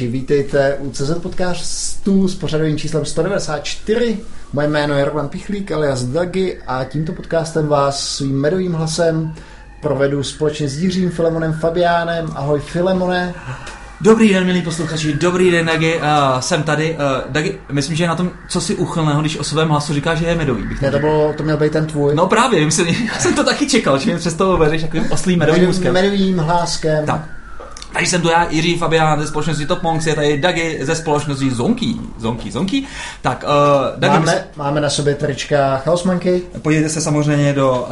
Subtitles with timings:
[0.00, 4.18] posluchači, vítejte u CZ podcastu s pořadovým číslem 194.
[4.52, 9.34] Moje jméno je Roman Pichlík alias Dagi a tímto podcastem vás svým medovým hlasem
[9.82, 12.26] provedu společně s Jiřím Filemonem Fabiánem.
[12.34, 13.34] Ahoj Filemone.
[14.00, 16.96] Dobrý den, milí posluchači, dobrý den, Dagi, uh, jsem tady.
[16.96, 20.14] Uh, Dagi, myslím, že je na tom, co si uchylného, když o svém hlasu říká,
[20.14, 20.62] že je medový.
[20.62, 22.14] Bych ne, to, bylo, to měl být ten tvůj.
[22.14, 25.38] No právě, myslím, já jsem to taky čekal, že mi přes toho vedeš takovým oslým
[25.38, 25.94] medovým úzkem.
[25.94, 27.06] Medovým hláskem.
[27.06, 27.39] Tak.
[27.92, 31.50] Tady jsem to já, Jiří Fabián ze společnosti Top Monks, je tady Dagi ze společnosti
[31.50, 31.94] Zonky.
[32.18, 32.82] Zonky, Zonky.
[33.22, 34.40] Tak, uh, Dagi, máme, my...
[34.56, 36.42] máme na sobě trička Chaosmanky.
[36.62, 37.88] Podívejte se samozřejmě do,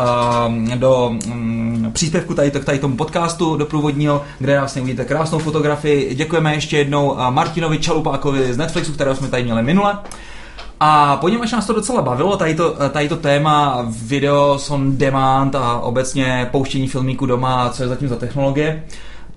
[0.69, 6.15] uh, do um, příspěvku tady, tady tomu podcastu, do průvodního, kde vlastně uvidíte krásnou fotografii.
[6.15, 9.99] Děkujeme ještě jednou uh, Martinovi Čalupákovi z Netflixu, kterého jsme tady měli minule.
[10.81, 15.81] A poněvadž nás to docela bavilo, tady to, tady to téma video on demand a
[15.81, 18.85] obecně pouštění filmíku doma, co je zatím za technologie,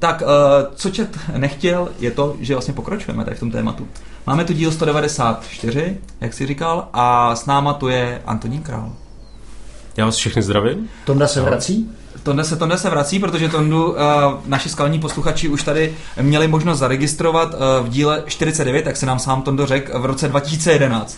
[0.02, 0.28] tak, uh,
[0.76, 3.88] co čet nechtěl, je to, že vlastně pokračujeme tady v tom tématu.
[4.28, 8.92] Máme tu díl 194, jak si říkal, a s náma tu je Antonín Král.
[9.98, 10.90] Já vás všechny zdravím.
[11.06, 11.90] Tonda se vrací?
[12.24, 13.98] Tonda se, Tonda se vrací, protože Tondu uh,
[14.46, 19.20] naši skalní posluchači už tady měli možnost zaregistrovat uh, v díle 49, tak se nám
[19.20, 21.18] sám Tondo řekl, v roce 2011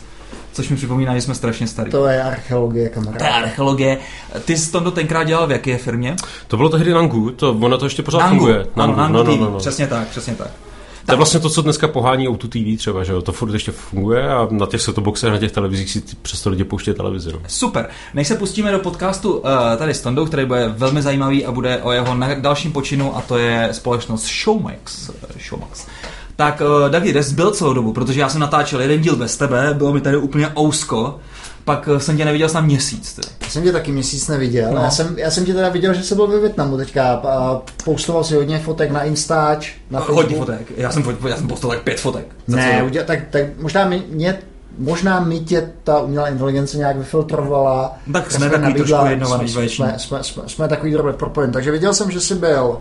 [0.54, 1.92] což mi připomíná, že jsme strašně starý.
[1.92, 3.18] To je archeologie, kamarád.
[3.18, 3.98] To je archeologie.
[4.46, 6.16] Ty jsi to tenkrát dělal v jaké firmě?
[6.48, 8.36] To bylo tehdy Nangu, to, ono to ještě pořád Nangu.
[8.36, 8.66] funguje.
[8.76, 9.58] Nangu, Nangu, no, no, no, no.
[9.58, 10.52] Přesně tak, přesně tak.
[11.06, 13.22] To je vlastně to, co dneska pohání Auto TV třeba, že jo?
[13.22, 16.96] To furt ještě funguje a na těch setoboxech, na těch televizích si přesto lidi pouštějí
[16.96, 17.34] televizi.
[17.34, 17.40] No.
[17.48, 17.90] Super.
[18.14, 21.78] Než se pustíme do podcastu uh, tady s Tondou, který bude velmi zajímavý a bude
[21.82, 25.12] o jeho dalším počinu a to je společnost Showmax.
[25.48, 25.88] Showmax.
[26.36, 29.74] Tak uh, Dagi, Res byl celou dobu, protože já jsem natáčel jeden díl bez tebe,
[29.74, 31.20] bylo mi tady úplně ousko,
[31.66, 33.14] pak uh, jsem tě neviděl snad měsíc.
[33.14, 33.22] Ty.
[33.42, 34.72] Já jsem tě taky měsíc neviděl.
[34.74, 34.82] No.
[34.82, 37.14] Já, jsem, já jsem tě teda viděl, že jsi byl ve Větnamu teďka.
[37.14, 40.18] A postoval si hodně fotek na Instač, na Facebook.
[40.18, 40.72] Hodně fotek.
[40.78, 42.26] Já jsem, já jsem postoval tak pět fotek.
[42.48, 44.40] Ne, uděl, tak, tak možná mě
[44.78, 47.98] možná mi tě ta umělá inteligence nějak vyfiltrovala.
[48.14, 51.54] Tak jsme takový trošku jednovaný jsme, jsme, jsme, jsme, jsme takový drobně propojení.
[51.54, 52.78] Takže viděl jsem, že jsi byl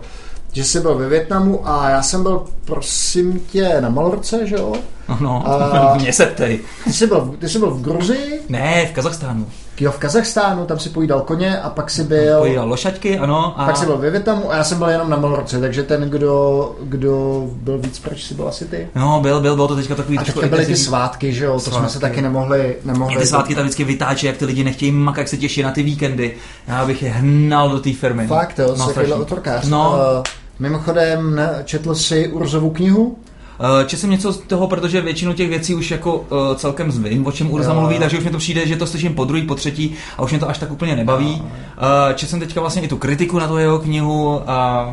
[0.53, 4.73] že jsi byl ve Větnamu a já jsem byl, prosím tě, na Malorce, že jo?
[5.19, 5.97] No, a...
[6.01, 6.59] mě se ptej.
[6.83, 8.41] Ty jsi, byl, ty jsi byl v Gruzii?
[8.49, 9.47] Ne, v Kazachstánu.
[9.79, 12.39] Jo, v Kazachstánu, tam si pojídal koně a pak si byl...
[12.39, 13.59] Pojídal lošaťky, ano.
[13.59, 13.65] A...
[13.65, 16.75] Pak si byl ve Větnamu a já jsem byl jenom na Malorce, takže ten, kdo,
[16.83, 18.87] kdo byl víc, proč si byl asi ty?
[18.95, 21.59] No, byl, byl, bylo to teďka takový A teďka byly ty svátky, že jo, to
[21.59, 21.79] svátky.
[21.79, 22.75] jsme se taky nemohli...
[22.83, 25.71] nemohli ty svátky tam vždycky vytáčí, jak ty lidi nechtějí makat, jak se těší na
[25.71, 26.35] ty víkendy.
[26.67, 28.27] Já bych je hnal do té firmy.
[28.27, 29.95] Fakt, jo, no, jsi No.
[30.17, 30.23] Uh,
[30.59, 33.17] Mimochodem, četl jsi Urzovu knihu?
[33.59, 37.27] Uh, četl jsem něco z toho, protože většinu těch věcí už jako uh, celkem zvím,
[37.27, 39.55] o čem Urza mluví, takže už mi to přijde, že to slyším po druhý, po
[39.55, 41.41] třetí a už mě to až tak úplně nebaví.
[41.41, 44.87] Uh, četl jsem teďka vlastně i tu kritiku na tu jeho knihu a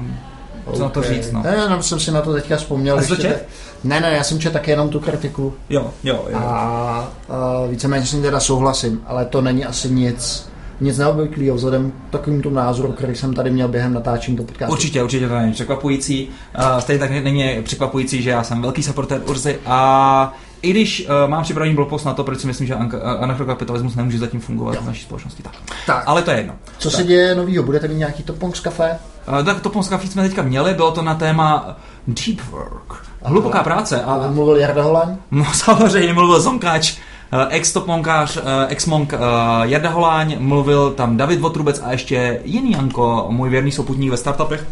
[0.65, 0.83] co okay.
[0.83, 1.43] na to říct, no.
[1.43, 2.99] Ne, jenom jsem si na to teďka vzpomněl.
[2.99, 3.49] A jsi to čet?
[3.85, 5.55] Ne, ne, já jsem četl také jenom tu kritiku.
[5.71, 6.39] Jo, jo, jo.
[6.39, 10.50] A, a víceméně s ním teda souhlasím, ale to není asi nic,
[10.81, 14.73] nic neobvyklého vzhledem k takovým tomu názoru, který jsem tady měl během natáčení toho podcastu.
[14.73, 16.29] Určitě, určitě to není překvapující.
[16.59, 20.33] Uh, stejně tak není překvapující, že já jsem velký supporter Urzy a
[20.63, 22.75] i když uh, mám připravený blogpost na to, proč si myslím, že
[23.21, 24.81] anakrokapitalismus nemůže zatím fungovat jo.
[24.83, 25.53] v naší společnosti, tak.
[25.87, 26.03] tak.
[26.07, 26.55] Ale to je jedno.
[26.79, 27.01] Co tak.
[27.01, 27.63] se děje novýho?
[27.63, 28.99] Budete mít nějaký Topongs kafe?
[29.29, 33.07] Uh, tak Topongs kafe jsme teďka měli, bylo to na téma deep work.
[33.23, 34.03] Hluboká práce.
[34.03, 35.17] A, a mluvil Jarda Holaň?
[35.31, 36.97] No, samozřejmě mluvil Zonkáč
[37.33, 39.19] Eh, ex-topmonkář, eh, ex-monk eh,
[39.63, 44.67] Jarda Holáň, mluvil tam David Votrubec a ještě jiný Janko, můj věrný souputník ve startupech.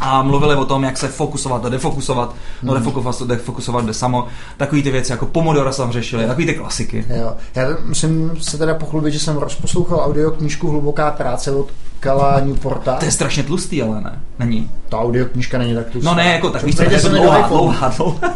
[0.00, 2.82] A mluvili o tom, jak se fokusovat a defokusovat, no hmm.
[2.82, 4.26] defokusovat, defokusovat jde samo.
[4.56, 7.04] Takový ty věci jako Pomodoro jsem řešili, takový ty klasiky.
[7.16, 7.34] Jo.
[7.54, 11.70] Já musím se teda pochlubit, že jsem rozposlouchal audioknížku Hluboká práce od
[12.04, 12.94] Kala Newporta.
[12.94, 14.70] To je strašně tlustý, ale ne, není.
[14.88, 16.10] Ta audioknížka není tak tlustá.
[16.10, 18.34] No ne, jako tak víš, je to dlouhá, dlouhá, dlouhá.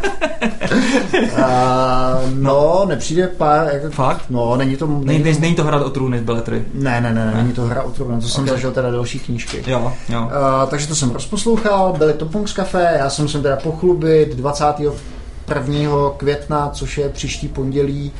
[2.34, 3.68] no, nepřijde pár...
[3.72, 4.24] Jako, Fakt?
[4.30, 4.86] No, není to...
[4.86, 6.64] Není, není, není to hra o trůny z Beletry.
[6.74, 8.54] Ne, ne, ne, ne, není to hra o trůny, to jsem okay.
[8.54, 9.62] zažil teda další knížky.
[9.66, 10.22] Jo, jo.
[10.22, 14.92] Uh, takže to jsem rozposlouchal, byly to Punks Café, já jsem se teda pochlubit 21.
[16.16, 18.12] května, což je příští pondělí,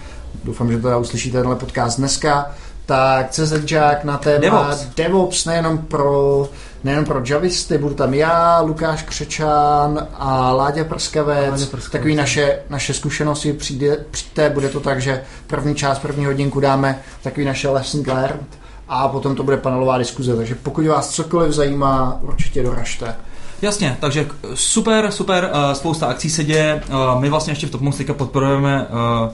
[0.45, 2.51] doufám, že teda uslyšíte tenhle podcast dneska,
[2.89, 6.49] tak CZ Jack na téma DevOps, DevOps nejenom pro
[6.85, 11.91] nejenom pro javisty, budu tam já, Lukáš Křečán a Láďa Prskavec, Láďa Prskavec.
[11.91, 17.03] takový naše, naše zkušenosti, přijde, přijde, bude to tak, že první část, první hodinku dáme
[17.23, 18.59] takový naše lesson learned
[18.89, 23.15] a potom to bude panelová diskuze, takže pokud vás cokoliv zajímá, určitě doražte.
[23.63, 27.81] Jasně, takže super, super, uh, spousta akcí se děje, uh, my vlastně ještě v Top
[27.81, 29.31] Monster podporujeme uh,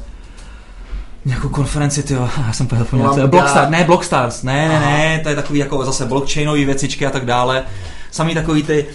[1.24, 2.14] Nějakou konferenci, ty
[2.46, 3.28] já jsem to zapomněl.
[3.28, 7.24] Blockstars, ne Blockstars, ne, ne, ne, to je takový jako zase blockchainové věcičky a tak
[7.24, 7.64] dále.
[8.14, 8.86] Samý takový ty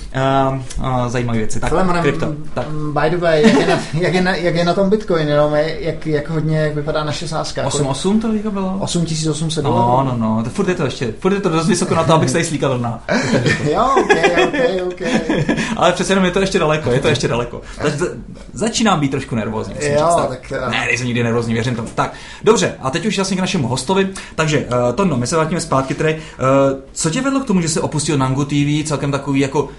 [0.49, 1.59] uh, uh, zajímavé věci.
[1.59, 2.33] Tak, Filemone, krypto.
[2.53, 2.67] Tak.
[2.69, 5.53] by the way, jak je na, jak je na, jak je na tom Bitcoin, jenom
[5.79, 7.67] jak, jak hodně vypadá naše sázka.
[7.67, 8.77] 8-8 to teďka bylo?
[8.79, 10.07] 8800 No, dolarů.
[10.19, 12.29] no, no, to furt je to ještě, furt je to dost vysoko na to, abych
[12.29, 13.03] se tady slíkal dna.
[13.71, 14.09] jo, ok,
[14.43, 15.01] ok, ok.
[15.77, 17.61] Ale přece jenom je to ještě daleko, je to ještě daleko.
[17.83, 18.05] Za-
[18.53, 19.73] začínám být trošku nervózní.
[19.81, 20.69] Jo, říct, tak, eh.
[20.69, 21.87] Ne, nejsem nikdy nervózní, věřím tomu.
[21.95, 22.13] Tak,
[22.43, 24.09] dobře, a teď už jasně k našemu hostovi.
[24.35, 26.15] Takže, uh, Tono, my se vrátíme zpátky tedy.
[26.15, 29.69] Uh, co tě vedlo k tomu, že jsi opustil Nangu TV, celkem takový jako, uh,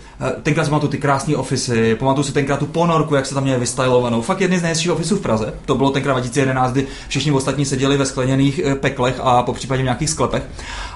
[0.42, 3.60] tenkrát si pamatuju ty krásné ofisy, pamatuju si tenkrát tu ponorku, jak se tam měli
[3.60, 4.22] vystylovanou.
[4.22, 5.54] Fakt jedny z nejhezčích ofisů v Praze.
[5.64, 9.82] To bylo tenkrát 2011, kdy všichni ostatní seděli ve skleněných eh, peklech a po případě
[9.82, 10.42] v nějakých sklepech.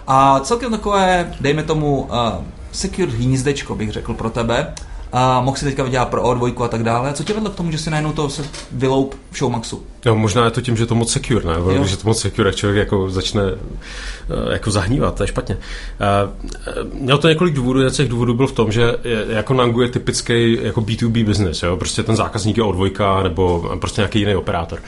[0.07, 2.09] A celkem takové, dejme tomu, uh,
[2.73, 4.75] secure hnízdečko, bych řekl pro tebe.
[5.17, 7.13] A mohl si teďka vydělat pro O2 a tak dále.
[7.13, 9.83] Co tě vedlo k tomu, že si najednou to se vyloup v Showmaxu?
[10.07, 11.55] No, možná je to tím, že je to moc secure, ne?
[11.55, 11.79] Jo.
[11.79, 15.59] Když je to moc secure, jak člověk jako začne eh, jako zahnívat, to je špatně.
[16.01, 16.07] Eh,
[16.67, 18.97] eh, Měl to několik důvodů, jeden z těch důvodů byl v tom, že
[19.29, 21.77] jako Nangu je typický jako B2B business, jo?
[21.77, 24.79] prostě ten zákazník je O2 nebo prostě nějaký jiný operátor.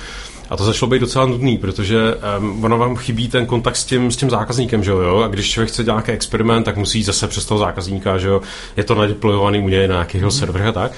[0.50, 1.98] A to začalo být docela nudný, protože
[2.38, 5.18] um, ono vám chybí ten kontakt s tím, s tím zákazníkem, že jo?
[5.24, 8.28] A když člověk chce dělat nějaký experiment, tak musí jít zase přes toho zákazníka, že
[8.28, 8.40] jo?
[8.76, 10.92] Je to nadeployovaný u něj na nějakých serverech a tak.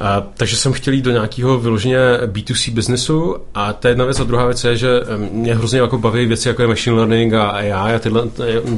[0.00, 4.20] A, takže jsem chtěl jít do nějakého vyloženě B2C biznesu a to je jedna věc
[4.20, 4.88] a druhá věc je, že
[5.30, 8.22] mě hrozně jako baví věci jako je machine learning a AI a tyhle,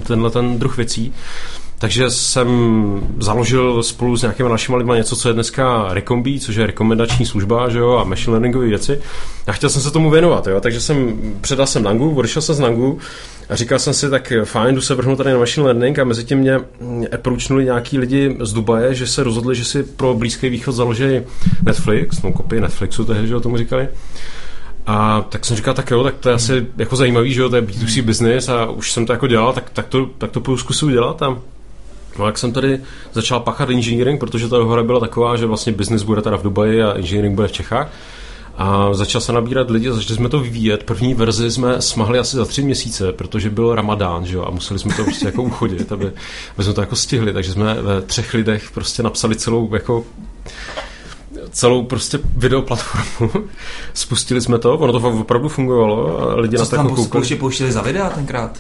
[0.07, 1.15] tenhle ten druh věcí.
[1.79, 2.49] Takže jsem
[3.19, 7.69] založil spolu s nějakými našimi lidmi něco, co je dneska Recombí, což je rekomendační služba
[7.69, 9.01] že jo, a machine learningové věci.
[9.47, 10.47] A chtěl jsem se tomu věnovat.
[10.47, 10.61] Jo.
[10.61, 12.99] Takže jsem předal jsem Nangu, odešel jsem z Nangu
[13.49, 16.25] a říkal jsem si, tak fajn, jdu se vrhnout tady na machine learning a mezi
[16.25, 16.61] tím mě
[17.13, 21.21] approachnuli nějaký lidi z Dubaje, že se rozhodli, že si pro Blízký východ založí
[21.63, 23.89] Netflix, no kopii Netflixu tehdy, že jo, tomu říkali.
[24.87, 27.57] A tak jsem říkal, tak jo, tak to je asi jako zajímavý, že jo, to
[27.57, 30.59] je B2C business a už jsem to jako dělal, tak, tak to, tak to půjdu
[30.59, 31.39] zkusit dělat a
[32.19, 32.81] No jak jsem tady
[33.13, 36.83] začal pachat engineering, protože ta dohoda byla taková, že vlastně business bude teda v Dubaji
[36.83, 37.91] a engineering bude v Čechách.
[38.59, 40.83] A začal se nabírat lidi, začali jsme to vyvíjet.
[40.83, 44.81] První verzi jsme smahli asi za tři měsíce, protože byl ramadán, že jo, a museli
[44.81, 46.13] jsme to prostě jako uchodit, aby,
[46.55, 47.33] aby jsme to jako stihli.
[47.33, 50.05] Takže jsme ve třech lidech prostě napsali celou jako
[51.51, 53.31] celou prostě videoplatformu.
[53.95, 57.37] Spustili jsme to, ono to opravdu fungovalo a lidi Co na to tam jako koukali.
[57.37, 58.59] pouštěli za videa tenkrát?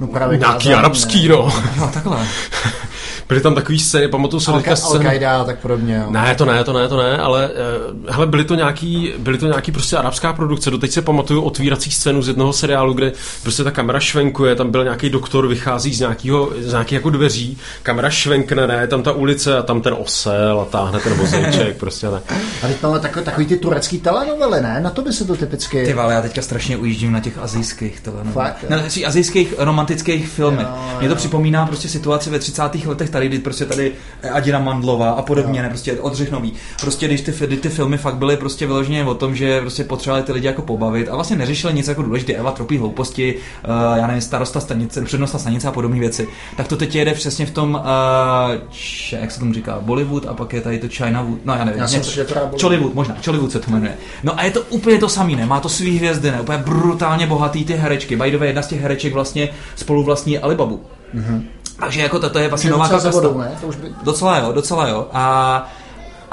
[0.00, 1.34] No právě Nějaký kázání, arabský, ne?
[1.34, 1.52] no.
[1.76, 2.18] Jo, takhle.
[3.30, 5.04] Byly tam takový scény, pamatuju se teďka scény.
[5.04, 5.96] Al-Qaida a tak podobně.
[5.96, 6.10] Jo.
[6.10, 9.46] Ne, to ne, to ne, to ne, ale uh, hele, byly to nějaký, byly to
[9.46, 10.70] nějaký prostě arabská produkce.
[10.70, 14.84] Doteď se pamatuju otvírací scénu z jednoho seriálu, kde prostě ta kamera švenkuje, tam byl
[14.84, 19.58] nějaký doktor, vychází z nějakého, z nějakých jako dveří, kamera švenkne, ne, tam ta ulice
[19.58, 22.20] a tam ten osel a táhne ten vozejček, prostě ne.
[22.62, 24.80] A teď máme takový, takový ty turecký telenovely, ne?
[24.80, 25.86] Na to by se to typicky...
[25.86, 28.68] Ty vole, já teďka strašně ujíždím na těch azijských telenovelách.
[28.68, 30.66] Na těch azijských romantických filmech.
[30.98, 31.18] Mě to jo.
[31.18, 32.62] připomíná prostě situaci ve 30.
[32.86, 33.92] letech tady, kdy prostě tady
[34.32, 35.62] Adina Mandlová a podobně, Jo.
[35.62, 36.52] ne, prostě Odřichnový.
[36.80, 40.22] Prostě když ty, kdy ty filmy fakt byly prostě vyloženě o tom, že prostě potřebovali
[40.22, 44.06] ty lidi jako pobavit a vlastně neřešili nic jako důležité, Eva tropí hlouposti, uh, já
[44.06, 46.28] nevím, starosta stanice, přednosta stanice a podobné věci.
[46.56, 50.34] Tak to teď jede přesně v tom, uh, č, jak se tomu říká, Bollywood a
[50.34, 51.80] pak je tady to Chinawood, no já nevím.
[51.80, 53.92] Já jsem něco- byl- Chollywood, možná, Chollywood se to jmenuje.
[54.22, 55.46] No a je to úplně to samé, ne?
[55.46, 56.40] Má to svý hvězdy, ne?
[56.40, 58.16] Úplně brutálně bohatý ty herečky.
[58.16, 60.80] By the way, jedna z těch hereček vlastně spolu vlastní Alibabu.
[61.14, 61.42] Mm-hmm.
[61.80, 63.10] Takže jako to, to je vlastně Že nová kasta.
[63.10, 63.56] vodou, ne?
[63.60, 63.88] To už by...
[64.02, 65.08] Docela jo, docela jo.
[65.12, 65.66] A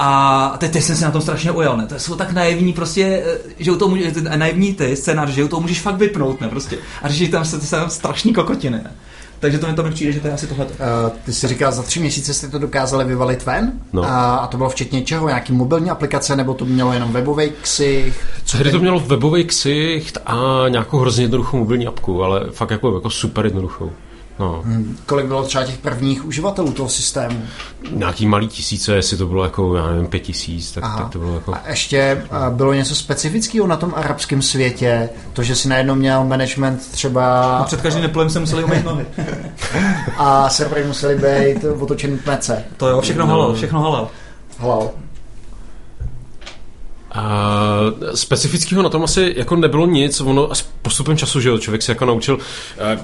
[0.00, 1.86] a teď, teď jsem si na tom strašně ujel, ne?
[1.86, 5.44] To jsou tak naivní prostě, eh, že u toho může, ten naivní ty scénář, že
[5.44, 6.48] u toho můžeš fakt vypnout, ne?
[6.48, 6.78] Prostě.
[7.02, 8.92] A řešit tam se, se tam strašný kokotiny, ne?
[9.40, 10.64] Takže to mi to mi přijde, že to je asi tohle.
[10.64, 10.72] Uh,
[11.24, 13.72] ty jsi říkal, za tři měsíce jste to dokázali vyvalit ven?
[13.92, 14.04] No.
[14.04, 15.28] A, a to bylo včetně čeho?
[15.28, 18.26] Nějaký mobilní aplikace, nebo to mělo jenom webový ksich?
[18.52, 23.10] Tehdy to mělo webový ksicht a nějakou hrozně jednoduchou mobilní apku, ale fakt jako, jako
[23.10, 23.90] super jednoduchou.
[24.38, 24.64] No.
[25.06, 27.42] Kolik bylo třeba těch prvních uživatelů toho systému?
[27.90, 30.98] Nějaký malý tisíce, jestli to bylo jako, já nevím, pět tisíc, tak, Aha.
[30.98, 31.54] tak to bylo jako...
[31.54, 35.08] A ještě bylo něco specifického na tom arabském světě?
[35.32, 39.06] To, že si najednou měl management třeba A před každým neplem se museli umýt nohy.
[40.16, 42.64] a servery museli být otočený kmece.
[42.76, 43.32] To jo, všechno No.
[43.32, 44.08] halal, všechno halal.
[44.58, 44.90] Halal.
[48.14, 51.92] Specifického na tom asi jako nebylo nic, ono s postupem času, že jo, člověk se
[51.92, 52.38] jako naučil,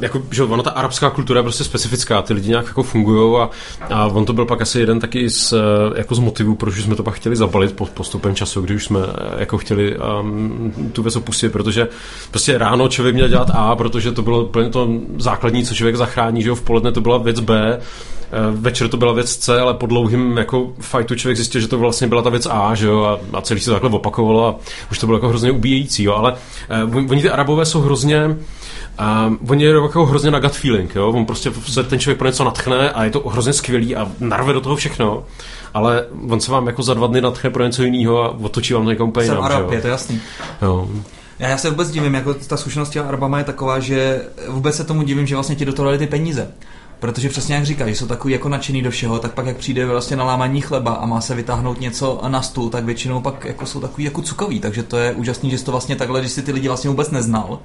[0.01, 3.41] jako, že jo, ono ta arabská kultura je prostě specifická, ty lidi nějak jako fungují
[3.41, 3.51] a,
[3.95, 5.59] a on to byl pak asi jeden taky z, eh,
[5.99, 9.01] jako z motivů, proč jsme to pak chtěli zabalit po, postupem času, když už jsme
[9.01, 11.89] eh, jako chtěli um, tu věc opustit, protože
[12.31, 16.43] prostě ráno člověk měl dělat A, protože to bylo úplně to základní, co člověk zachrání,
[16.43, 17.81] že jo, v poledne to byla věc B,
[18.53, 22.07] večer to byla věc C, ale po dlouhým jako fightu člověk zjistil, že to vlastně
[22.07, 24.57] byla ta věc A, že jo, a, a celý se to takhle opakovalo a
[24.91, 26.35] už to bylo jako hrozně ubíjející, jo, ale
[26.85, 28.37] uh, oni ty arabové jsou hrozně
[28.99, 31.09] a oni je jako hrozně na gut feeling, jo?
[31.09, 34.53] On prostě se ten člověk pro něco natchne a je to hrozně skvělý a narve
[34.53, 35.25] do toho všechno,
[35.75, 38.85] ale on se vám jako za dva dny natchne pro něco jiného a otočí vám
[38.85, 39.43] to jako úplně jinam.
[39.43, 40.21] Arab, je to jasný.
[40.63, 40.89] Jo.
[41.39, 44.85] Já, já se vůbec divím, jako ta zkušenost těla Arbama je taková, že vůbec se
[44.85, 46.51] tomu divím, že vlastně ti do toho dali ty peníze.
[47.05, 49.87] Protože přesně jak říkáš, že jsou takový jako nadšený do všeho, tak pak jak přijde
[49.87, 53.67] vlastně na lámaní chleba a má se vytáhnout něco na stůl, tak většinou pak jako
[53.67, 54.61] jsou takový jako cukový.
[54.61, 57.11] Takže to je úžasný, že jsi to vlastně takhle, když si ty lidi vlastně vůbec
[57.11, 57.59] neznal,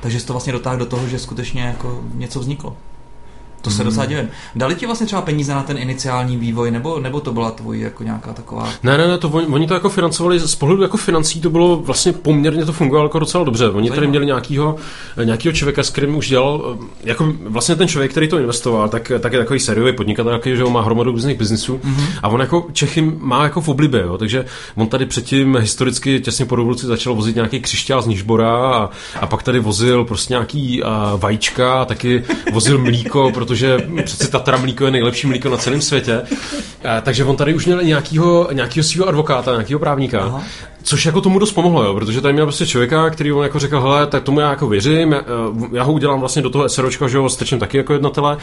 [0.00, 2.76] takže jsi to vlastně dotáhl do toho, že skutečně jako něco vzniklo.
[3.62, 3.84] To se hmm.
[3.84, 4.28] docela divím.
[4.54, 8.02] Dali ti vlastně třeba peníze na ten iniciální vývoj, nebo, nebo to byla tvoje jako
[8.02, 8.68] nějaká taková...
[8.82, 11.76] Ne, ne, ne, to oni, oni to jako financovali, z pohledu jako financí to bylo
[11.76, 13.68] vlastně poměrně to fungovalo jako docela dobře.
[13.68, 14.76] Oni tady měli nějakýho,
[15.24, 19.32] nějakýho člověka, s kterým už dělal, jako vlastně ten člověk, který to investoval, tak, tak
[19.32, 22.06] je takový sériový podnikatel, jaký, že on má hromadu různých biznisů mm-hmm.
[22.22, 24.44] a on jako Čechy má jako v oblibě, jo, takže
[24.74, 29.26] on tady předtím historicky těsně po revoluci začal vozit nějaký křišťál z Nížbora a, a
[29.26, 34.84] pak tady vozil prostě nějaký a, vajíčka a taky vozil mlíko, protože přece Tatra mlíko
[34.84, 36.22] je nejlepší mlíko na celém světě.
[36.84, 40.20] A, takže on tady už měl nějakýho, nějakýho svého advokáta, nějakého právníka.
[40.20, 40.42] Aha.
[40.82, 43.80] Což jako tomu dost pomohlo, jo, protože tady měl prostě člověka, který on jako řekl,
[43.80, 45.24] hele, tak tomu já jako věřím, já,
[45.72, 48.36] já ho udělám vlastně do toho SROčka, že ho strčím taky jako jednatele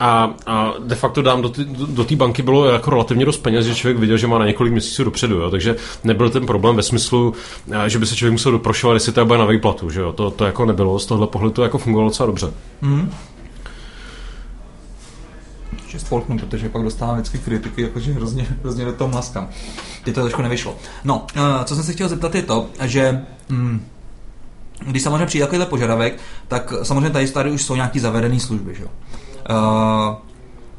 [0.00, 3.74] a, a de facto dám do té do, banky bylo jako relativně dost peněz, že
[3.74, 7.34] člověk viděl, že má na několik měsíců dopředu, jo, takže nebyl ten problém ve smyslu,
[7.86, 10.44] že by se člověk musel doprošovat, jestli to bude na výplatu, že jo, to, to
[10.44, 12.52] jako nebylo, z tohle pohledu to jako fungovalo docela dobře.
[12.80, 13.10] Mm
[15.94, 19.48] ještě spolknu, protože pak dostávám vždycky kritiky, jakože hrozně, hrozně do toho maskám.
[20.04, 20.76] Ty to trošku nevyšlo.
[21.04, 23.86] No, uh, co jsem se chtěl zeptat je to, že mm,
[24.86, 26.18] když samozřejmě přijde takovýhle požadavek,
[26.48, 28.88] tak samozřejmě tady, tady už jsou nějaký zavedené služby, že jo.
[29.50, 30.29] Uh,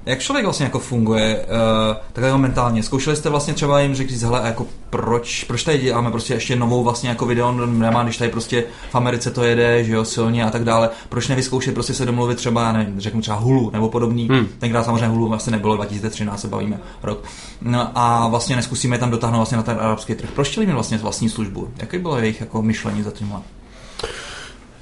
[0.05, 2.83] jak člověk vlastně jako funguje uh, takhle mentálně?
[2.83, 6.83] Zkoušeli jste vlastně třeba jim říct, hele, jako proč, proč tady děláme prostě ještě novou
[6.83, 10.49] vlastně jako video nemá, když tady prostě v Americe to jede, že jo, silně a
[10.49, 10.89] tak dále.
[11.09, 14.27] Proč nevyzkoušet prostě se domluvit třeba, já nevím, řeknu třeba Hulu nebo podobný.
[14.27, 14.47] Hmm.
[14.59, 17.23] Tenkrát samozřejmě Hulu vlastně nebylo, 2013 se bavíme rok.
[17.61, 20.29] No a vlastně neskusíme tam dotáhnout vlastně na ten arabský trh.
[20.35, 21.69] Proč chtěli mít vlastně vlastní službu?
[21.77, 23.41] Jaké bylo jejich jako myšlení za tímhle?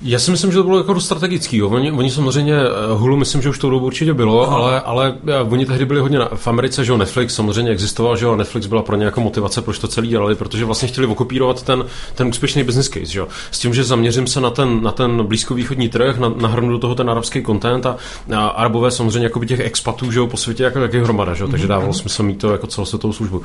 [0.01, 1.57] Já si myslím, že to bylo jako strategický.
[1.57, 1.69] Jo.
[1.69, 4.55] Oni, oni samozřejmě, eh, Hulu myslím, že už to dobu určitě bylo, Aha.
[4.55, 8.17] ale, ale eh, oni tehdy byli hodně na, v Americe, že jo, Netflix samozřejmě existoval,
[8.17, 11.07] že jo, Netflix byla pro ně jako motivace, proč to celý dělali, protože vlastně chtěli
[11.07, 13.27] okopírovat ten, ten úspěšný business case, že jo.
[13.51, 16.95] S tím, že zaměřím se na ten, na ten blízkovýchodní trh, na, nahrnu do toho
[16.95, 17.97] ten arabský content a,
[18.35, 21.43] a arabové samozřejmě jako by těch expatů, že jo, po světě jako taky hromada, že
[21.43, 22.01] jo, takže mhm, dávalo mm-hmm.
[22.01, 23.41] smysl mít to jako celosvětovou službu.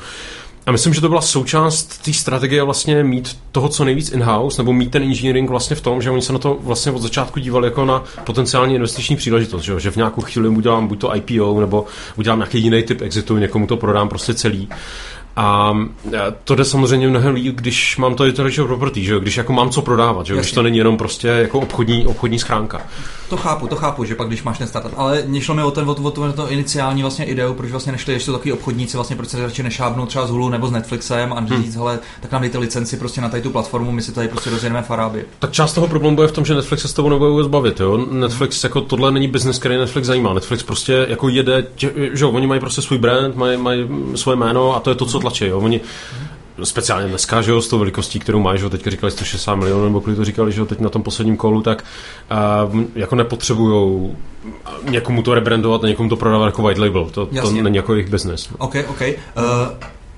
[0.65, 4.73] A myslím, že to byla součást té strategie vlastně mít toho co nejvíc in-house, nebo
[4.73, 7.67] mít ten engineering vlastně v tom, že oni se na to vlastně od začátku dívali
[7.67, 11.85] jako na potenciální investiční příležitost, že, že v nějakou chvíli udělám buď to IPO, nebo
[12.15, 14.69] udělám nějaký jiný typ exitu, někomu to prodám prostě celý.
[15.35, 15.73] A
[16.43, 19.19] to jde samozřejmě mnohem líp, když mám to intellectual property, že jo?
[19.19, 20.39] když jako mám co prodávat, že jo?
[20.39, 22.81] když to není jenom prostě jako obchodní, obchodní schránka.
[23.29, 25.89] To chápu, to chápu, že pak když máš ten startup, ale nešlo mi o ten,
[25.89, 29.29] o, o, o to iniciální vlastně ideu, proč vlastně nešli ještě takový obchodníci, vlastně proč
[29.29, 31.63] se radši nešábnou třeba z Hulu nebo s Netflixem a hmm.
[31.63, 34.49] říct, hele, tak nám dejte licenci prostě na tady tu platformu, my si tady prostě
[34.49, 35.25] rozjedeme v Arábii.
[35.39, 37.79] Tak část toho problému je v tom, že Netflix se s tebou nebude vůbec bavit,
[37.79, 38.05] jo?
[38.11, 40.33] Netflix jako tohle není business, který Netflix zajímá.
[40.33, 44.35] Netflix prostě jako jede, tě, že jo, oni mají prostě svůj brand, mají, mají svoje
[44.35, 45.59] jméno a to je to, co tlačí, jo?
[45.59, 45.81] Oni
[46.63, 49.83] speciálně dneska, že jo, s tou velikostí, kterou máš, že jo, teďka říkali 160 milionů,
[49.83, 51.83] nebo kolik to říkali, že jo, teď na tom posledním kolu, tak
[52.73, 54.11] uh, jako nepotřebují
[54.89, 57.05] někomu to rebrandovat a někomu to prodávat jako white label.
[57.05, 58.49] To, to není jako jejich business.
[58.57, 59.01] OK, OK.
[59.01, 59.07] Uh,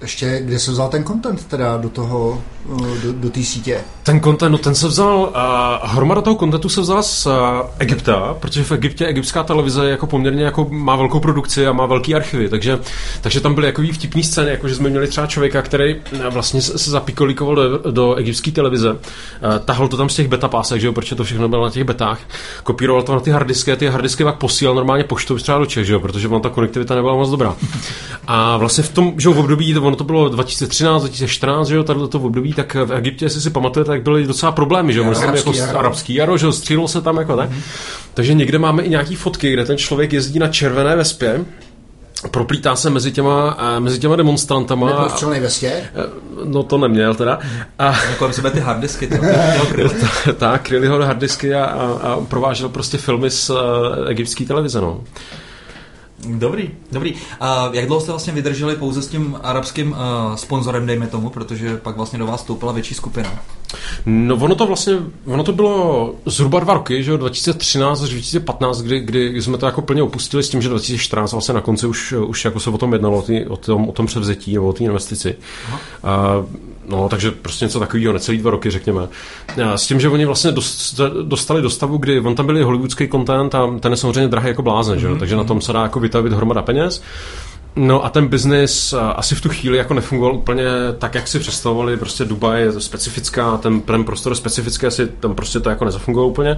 [0.01, 2.41] ještě, kde se vzal ten content teda do toho,
[2.75, 3.81] eh, do, do té sítě?
[4.03, 7.33] Ten content, no ten se vzal, uh, hromada toho contentu se vzala z uh,
[7.79, 12.15] Egypta, protože v Egyptě egyptská televize jako poměrně jako má velkou produkci a má velký
[12.15, 12.79] archivy, takže,
[13.21, 15.95] takže tam byly jako vtipný scény, jako že jsme měli třeba člověka, který
[16.29, 18.91] vlastně se zapikolikoval do, do egyptské televize,
[19.79, 21.83] uh, to tam z těch beta pásek, že jo, protože to všechno bylo na těch
[21.83, 22.19] betách,
[22.63, 25.85] kopíroval to na ty hardisky a ty hardisky pak posílal normálně poštou třeba do Čech,
[25.85, 27.55] že jo, protože on ta konektivita nebyla moc dobrá.
[28.27, 31.99] A vlastně v tom, že v období ono to bylo 2013, 2014, že jo, tady
[32.09, 35.35] to období, tak v Egyptě, jestli si pamatujete, tak byly docela problémy, že jo, tam
[35.35, 35.79] jako jaro.
[35.79, 37.51] arabský jaro, že jo, střílelo se tam jako tak.
[37.51, 37.61] Mm-hmm.
[38.13, 41.45] Takže někde máme i nějaký fotky, kde ten člověk jezdí na červené vespě,
[42.31, 44.87] proplítá se mezi těma, mezi těma demonstrantama.
[44.87, 45.67] Nebyl v vestě?
[45.67, 46.03] Eh,
[46.43, 47.39] no to neměl teda.
[47.79, 49.09] A, kolem sebe ty hardisky.
[50.37, 53.57] tak, kryli ho hardisky a, a, a provážel prostě filmy z uh,
[54.07, 55.03] egyptské televize, no.
[56.25, 57.13] Dobrý, dobrý.
[57.39, 61.77] A jak dlouho jste vlastně vydrželi pouze s tím arabským uh, sponzorem, dejme tomu, protože
[61.77, 63.39] pak vlastně do vás stoupila větší skupina?
[64.05, 64.93] No ono to vlastně,
[65.25, 69.81] ono to bylo zhruba dva roky, že 2013 až 2015, kdy, kdy jsme to jako
[69.81, 72.93] plně opustili s tím, že 2014 vlastně na konci už, už jako se o tom
[72.93, 75.35] jednalo, tý, o, tom, o tom převzetí nebo o té investici.
[76.03, 76.43] A,
[76.87, 79.07] no, takže prostě něco takového, necelý dva roky, řekněme.
[79.71, 80.51] A s tím, že oni vlastně
[81.23, 84.61] dostali do stavu, kdy on tam byl hollywoodský content a ten je samozřejmě drahý jako
[84.61, 85.13] blázen, mm-hmm.
[85.13, 85.19] že?
[85.19, 87.03] takže na tom se dá jako vytavit hromada peněz.
[87.79, 90.65] No a ten biznis asi v tu chvíli jako nefungoval úplně
[90.97, 91.97] tak, jak si představovali.
[91.97, 96.57] Prostě Dubaj je specifická, ten, ten prostor specifický, asi tam prostě to jako nezafungovalo úplně.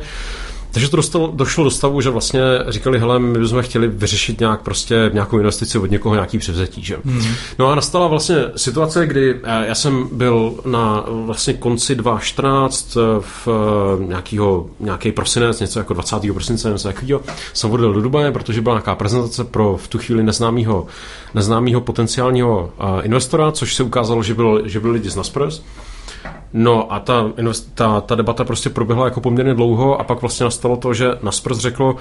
[0.72, 4.62] Takže to dostalo, došlo do stavu, že vlastně říkali, hele, my bychom chtěli vyřešit nějak
[4.62, 6.84] prostě nějakou investici od někoho, nějaký převzetí.
[6.84, 6.98] Že?
[7.04, 7.24] Mm.
[7.60, 13.00] No a nastala vlastně situace, kdy eh, já jsem byl na vlastně konci 2014 eh,
[13.20, 16.34] v eh, nějakýho, nějaký prosinec, něco jako 20.
[16.34, 17.22] prosince, něco takového,
[17.54, 20.88] jsem odjel do Dubaje, protože byla nějaká prezentace pro v tu chvíli neznámého,
[21.34, 22.72] neznámého potenciálního
[23.02, 25.62] investora, což se ukázalo, že, byl, že byli lidi z Naspers.
[26.54, 27.32] No a ta,
[27.74, 31.58] ta, ta debata prostě proběhla jako poměrně dlouho a pak vlastně nastalo to, že Naspers
[31.58, 31.96] řeklo,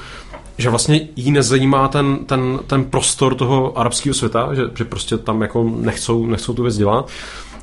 [0.58, 5.42] že vlastně jí nezajímá ten, ten, ten prostor toho arabského světa, že, že prostě tam
[5.42, 7.08] jako nechcou, nechcou tu věc dělat.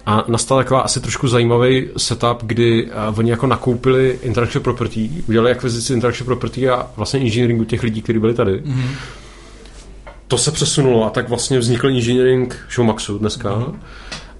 [0.05, 5.51] A nastal taková asi trošku zajímavý setup, kdy uh, oni jako nakoupili intellectual property, udělali
[5.51, 8.61] akvizici intellectual property a vlastně engineeringu těch lidí, kteří byli tady.
[8.61, 8.89] Mm-hmm.
[10.27, 13.49] To se přesunulo a tak vlastně vznikl engineering Showmaxu dneska.
[13.49, 13.75] Mm-hmm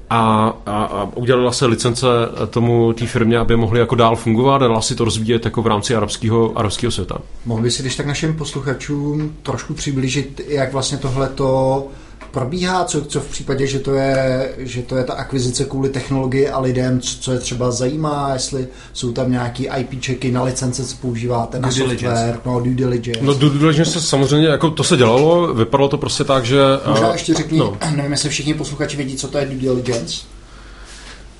[0.10, 2.08] a, a, a udělala se licence
[2.50, 5.68] tomu té firmě, aby mohli jako dál fungovat a dala si to rozvíjet jako v
[5.68, 7.18] rámci arabského, arabského světa.
[7.46, 11.88] Mohl by si když tak našim posluchačům trošku přiblížit, jak vlastně tohle to
[12.36, 16.50] probíhá, co, co v případě, že to, je, že to je ta akvizice kvůli technologii
[16.50, 20.86] a lidem, co, co je třeba zajímá, jestli jsou tam nějaký IP checky na licence,
[20.86, 23.19] co používáte, na due software, no due diligence.
[23.24, 26.60] No due diligence se samozřejmě, jako to se dělalo, vypadalo to prostě tak, že...
[26.88, 27.78] Možná ještě řekni, no.
[27.95, 30.35] nevím, jestli všichni posluchači vědí, co to je due diligence.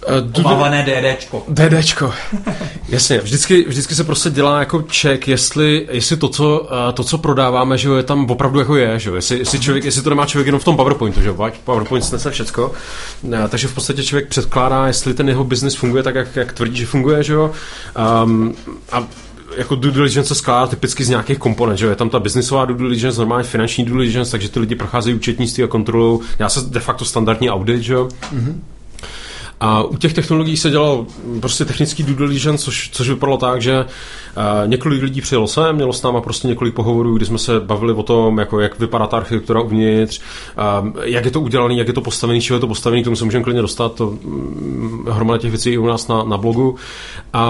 [0.06, 1.44] Uh, Obávané DDčko.
[1.48, 2.14] DDčko.
[2.90, 7.18] Jasně, vždycky, vždycky se prostě dělá jako check, jestli, jestli to, co, uh, to, co
[7.18, 10.46] prodáváme, že je tam opravdu jako je, že jestli, jestli, člověk, jestli to nemá člověk
[10.46, 12.72] jenom v tom PowerPointu, že jo, PowerPoint snese všecko,
[13.22, 16.78] uh, takže v podstatě člověk předkládá, jestli ten jeho business funguje tak, jak, jak tvrdí,
[16.78, 17.52] že funguje, že jo,
[18.24, 18.56] um,
[18.92, 19.08] a
[19.58, 22.78] jako due diligence se skládá typicky z nějakých komponent, že je tam ta businessová due
[22.78, 26.80] diligence, normálně finanční due diligence, takže ty lidi procházejí účetnictví a kontrolou, já se de
[26.80, 28.08] facto standardní audit, že jo.
[28.36, 28.56] Mm-hmm.
[29.60, 31.06] A u těch technologií se dělalo
[31.40, 35.94] prostě technický due diligence, což, což vypadalo tak, že uh, několik lidí přijelo sem, mělo
[35.94, 39.18] s náma prostě několik pohovorů, kdy jsme se bavili o tom, jako jak vypadá ta
[39.18, 40.22] architektura uvnitř,
[40.82, 43.16] uh, jak je to udělané, jak je to postavené, čeho je to postavené, k tomu
[43.16, 46.76] se můžeme klidně dostat, to um, hromada těch věcí je u nás na, na blogu.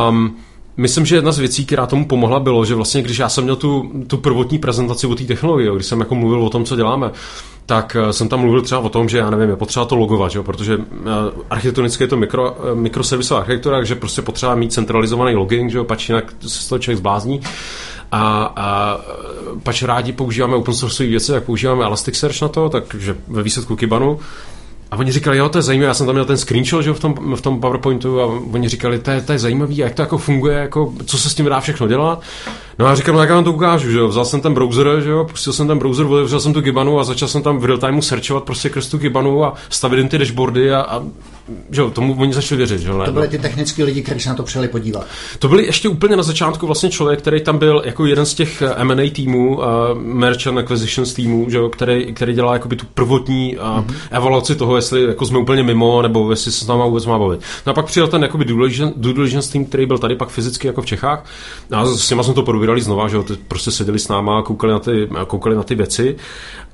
[0.10, 0.36] Um,
[0.78, 3.56] Myslím, že jedna z věcí, která tomu pomohla, bylo, že vlastně, když já jsem měl
[3.56, 7.12] tu, tu prvotní prezentaci o té technologii, když jsem jako mluvil o tom, co děláme,
[7.66, 10.32] tak eh, jsem tam mluvil třeba o tom, že já nevím, je potřeba to logovat,
[10.32, 10.42] že?
[10.42, 11.10] protože eh,
[11.50, 15.84] architektonicky je to mikro, eh, mikroservisová architektura, takže prostě potřeba mít centralizovaný logging, že?
[15.84, 17.42] pač jinak se toho člověk zblázní.
[18.12, 19.00] A, a
[19.64, 24.20] pač rádi používáme open source věci, jak používáme Elasticsearch na to, takže ve výsledku Kibanu
[24.96, 27.00] a oni říkali, jo, to je zajímavé, já jsem tam měl ten screenshot že, v,
[27.00, 30.18] tom, v tom PowerPointu a oni říkali, to je, to je zajímavý, jak to jako
[30.18, 32.22] funguje, jako, co se s tím dá všechno dělat.
[32.80, 35.02] No a říkám, no jak já vám to ukážu, že jo, vzal jsem ten browser,
[35.04, 37.66] že jo, pustil jsem ten browser, otevřel jsem tu Gibanu a začal jsem tam v
[37.66, 41.04] real timeu searchovat prostě krz tu Gibanu a stavit jim ty dashboardy a, a
[41.72, 42.80] že jo, tomu oni začali věřit.
[42.80, 45.06] Že to byli ty technické lidi, kteří se na to přijeli podívat.
[45.40, 48.62] To byli ještě úplně na začátku vlastně člověk, který tam byl jako jeden z těch
[48.62, 53.58] eh, M&A týmů, uh, Merchant Acquisitions týmů, že jo, který, který dělá jakoby tu prvotní
[53.58, 53.96] uh, mm-hmm.
[54.12, 57.42] evaluaci toho, jestli jako jsme úplně mimo, nebo jestli se s náma vůbec má bavit.
[57.66, 60.82] No a pak přijel ten jakoby due diligence, tým, který byl tady pak fyzicky jako
[60.82, 61.26] v Čechách.
[61.72, 64.42] A s těma jsme to probírali znova, že jo, ty prostě seděli s náma a
[64.42, 66.16] koukali na ty, koukali na ty věci.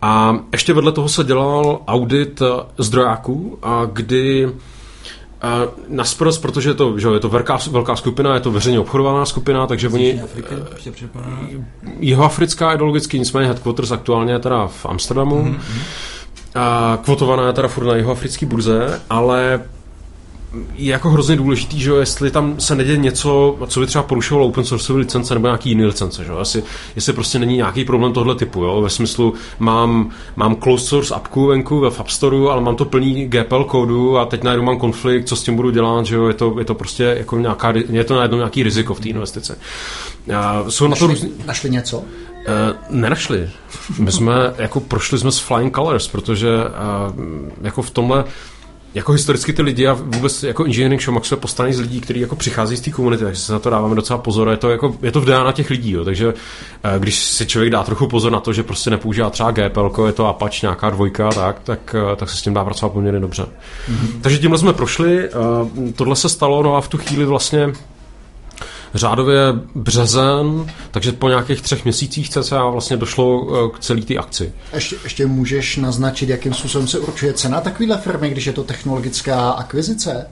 [0.01, 2.41] A ještě vedle toho se dělal audit
[2.77, 4.49] zdrojáků, a kdy
[5.43, 9.25] Uh, Naspros, protože je to, že je to velká, velká skupina, je to veřejně obchodovaná
[9.25, 10.21] skupina, takže oni...
[11.99, 15.43] Jeho africká ideologicky, nicméně headquarters aktuálně je teda v Amsterdamu.
[15.43, 15.57] Mm-hmm.
[16.55, 19.61] Uh, kvotovaná je teda furt na jeho africké burze, ale
[20.75, 24.63] je jako hrozně důležitý, že jestli tam se neděje něco, co by třeba porušovalo open
[24.63, 26.63] source licence nebo nějaký jiný licence, že jestli,
[26.95, 28.81] jestli prostě není nějaký problém tohle typu, jo?
[28.81, 33.25] ve smyslu mám, mám closed source appku venku ve App Store, ale mám to plný
[33.27, 36.27] GPL kódu a teď najednou mám konflikt, co s tím budu dělat, že jo?
[36.27, 39.53] Je, to, je to prostě jako nějaká, je to najednou nějaký riziko v té investici.
[40.63, 41.31] Uh, jsou našli, na to různý...
[41.45, 41.97] našli něco?
[41.97, 42.03] Uh,
[42.89, 43.49] nenašli.
[43.99, 47.15] My jsme jako prošli jsme s flying colors, protože uh,
[47.61, 48.23] jako v tomhle
[48.93, 52.35] jako historicky ty lidi a vůbec jako engineering show je postavený z lidí, kteří jako
[52.35, 54.49] přichází z té komunity, takže se na to dáváme docela pozor.
[54.49, 56.05] Je to, jako, je to v na těch lidí, jo.
[56.05, 56.33] takže
[56.83, 60.11] eh, když si člověk dá trochu pozor na to, že prostě nepoužívá třeba GPL, je
[60.11, 63.43] to Apache nějaká dvojka, tak, tak, eh, tak se s tím dá pracovat poměrně dobře.
[63.43, 64.21] Mm-hmm.
[64.21, 65.29] Takže tímhle jsme prošli,
[65.95, 67.73] tohle se stalo, no a v tu chvíli vlastně
[68.93, 69.39] řádově
[69.75, 74.53] březen, takže po nějakých třech měsících cca vlastně došlo eh, k celé té akci.
[74.73, 79.51] Ještě, ještě můžeš naznačit, jakým způsobem se určuje cena takovéhle firmy, když je to technologická
[79.51, 80.27] akvizice?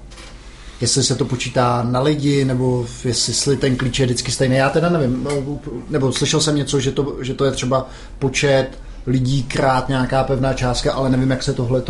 [0.82, 4.90] Jestli se to počítá na lidi, nebo jestli ten klíč je vždycky stejný, já teda
[4.90, 5.24] nevím.
[5.24, 8.68] No, nebo slyšel jsem něco, že to, že to je třeba počet
[9.08, 11.84] lidí krát nějaká pevná částka, ale nevím, jak se tohle,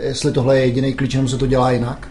[0.00, 2.08] jestli tohle je jediný klíč, nebo se to dělá jinak.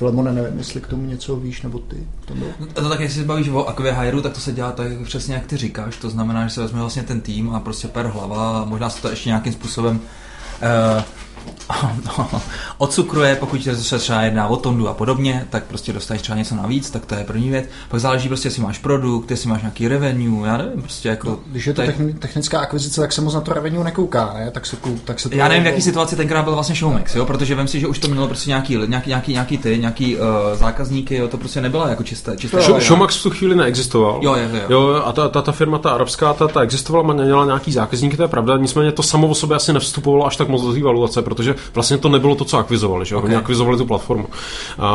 [0.00, 1.96] Filemone, nevím, jestli k tomu něco víš, nebo ty.
[2.24, 2.50] To, bylo.
[2.60, 5.46] No, to tak, jestli se bavíš o Acquihire, tak to se dělá tak přesně, jak
[5.46, 5.96] ty říkáš.
[5.96, 9.02] To znamená, že se vezme vlastně ten tým a prostě per hlava a možná se
[9.02, 10.02] to ještě nějakým způsobem uh,
[10.98, 11.04] no,
[12.78, 16.90] odcukruje, pokud se třeba jedná o tondu a podobně, tak prostě dostaneš třeba něco navíc,
[16.90, 17.64] tak to je první věc.
[17.88, 21.28] Pak záleží prostě, jestli máš produkt, jestli máš nějaký revenue, já nevím, prostě jako...
[21.28, 21.94] No, když je to tak...
[22.18, 24.50] technická akvizice, tak se moc na to revenue nekouká, ne?
[24.50, 27.26] Tak se, tak se to já nevím, v jaký situaci tenkrát byl vlastně Showmax, jo?
[27.26, 30.22] protože vím si, že už to mělo prostě nějaký, nějaký, nějaký, nějaký ty, nějaký uh,
[30.54, 31.28] zákazníky, jo?
[31.28, 32.36] to prostě nebylo jako čisté.
[32.36, 34.20] čisté Show, Showmax v tu chvíli neexistoval.
[34.22, 34.62] Jo, jo, jo.
[34.68, 38.22] jo a ta, ta, ta, firma, ta arabská, ta, ta existovala, měla nějaký zákazníky, to
[38.22, 41.22] je pravda, nicméně to samo o sobě asi nevstupovalo až tak moc do té valuace,
[41.34, 43.28] protože vlastně to nebylo to, co akvizovali, že okay.
[43.28, 44.26] Oni akvizovali tu platformu.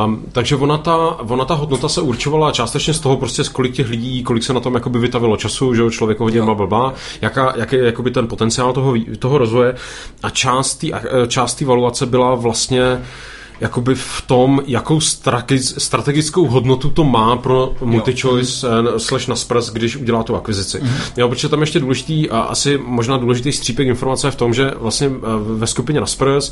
[0.05, 3.73] Um, takže ona ta, ona ta hodnota se určovala částečně z toho, prostě z kolik
[3.73, 7.75] těch lidí, kolik se na tom jakoby vytavilo času, že člověk hodně blbá, jaká, jaký
[7.75, 9.75] je jakoby ten potenciál toho, toho rozvoje.
[10.23, 10.87] A část té
[11.27, 13.01] část valuace byla vlastně
[13.61, 14.99] jakoby v tom, jakou
[15.77, 18.99] strategickou hodnotu to má pro multi-choice mm.
[18.99, 20.79] slash Naspers, když udělá tu akvizici.
[20.81, 20.89] Mm.
[21.17, 24.71] Jo, protože tam ještě důležitý a asi možná důležitý střípek informace je v tom, že
[24.79, 25.19] vlastně eh,
[25.57, 26.51] ve skupině Naspers,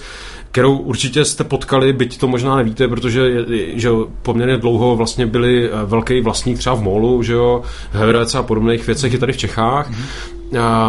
[0.51, 3.89] kterou určitě jste potkali, byť to možná nevíte, protože že
[4.21, 7.61] poměrně dlouho vlastně byli eh, velký vlastník třeba v Molu, že jo,
[7.91, 9.97] Heverec a podobných věcech je tady v Čechách, mm.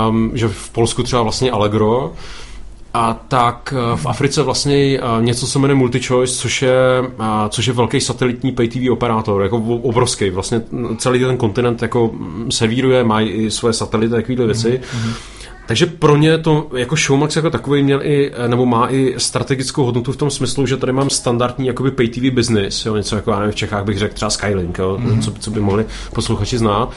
[0.09, 2.13] um, že v Polsku třeba vlastně Allegro,
[2.95, 6.75] a tak eh, v Africe vlastně eh, něco se jmenuje MultiChoice, což je,
[7.21, 10.31] eh, což je velký satelitní pay TV operátor, jako obrovský.
[10.31, 10.63] Vlastně
[10.99, 14.81] celý ten kontinent jako mm, servíruje, má i svoje satelity, takovéhle věci.
[14.83, 15.13] Mm-hmm.
[15.67, 20.13] Takže pro ně to jako Showmax jako takový měl i, nebo má i strategickou hodnotu
[20.13, 23.39] v tom smyslu, že tady mám standardní jakoby pay TV business, jo, něco jako já
[23.39, 25.21] nevím, v Čechách bych řekl třeba Skylink, jo, mm-hmm.
[25.21, 26.91] co, co by mohli posluchači znát.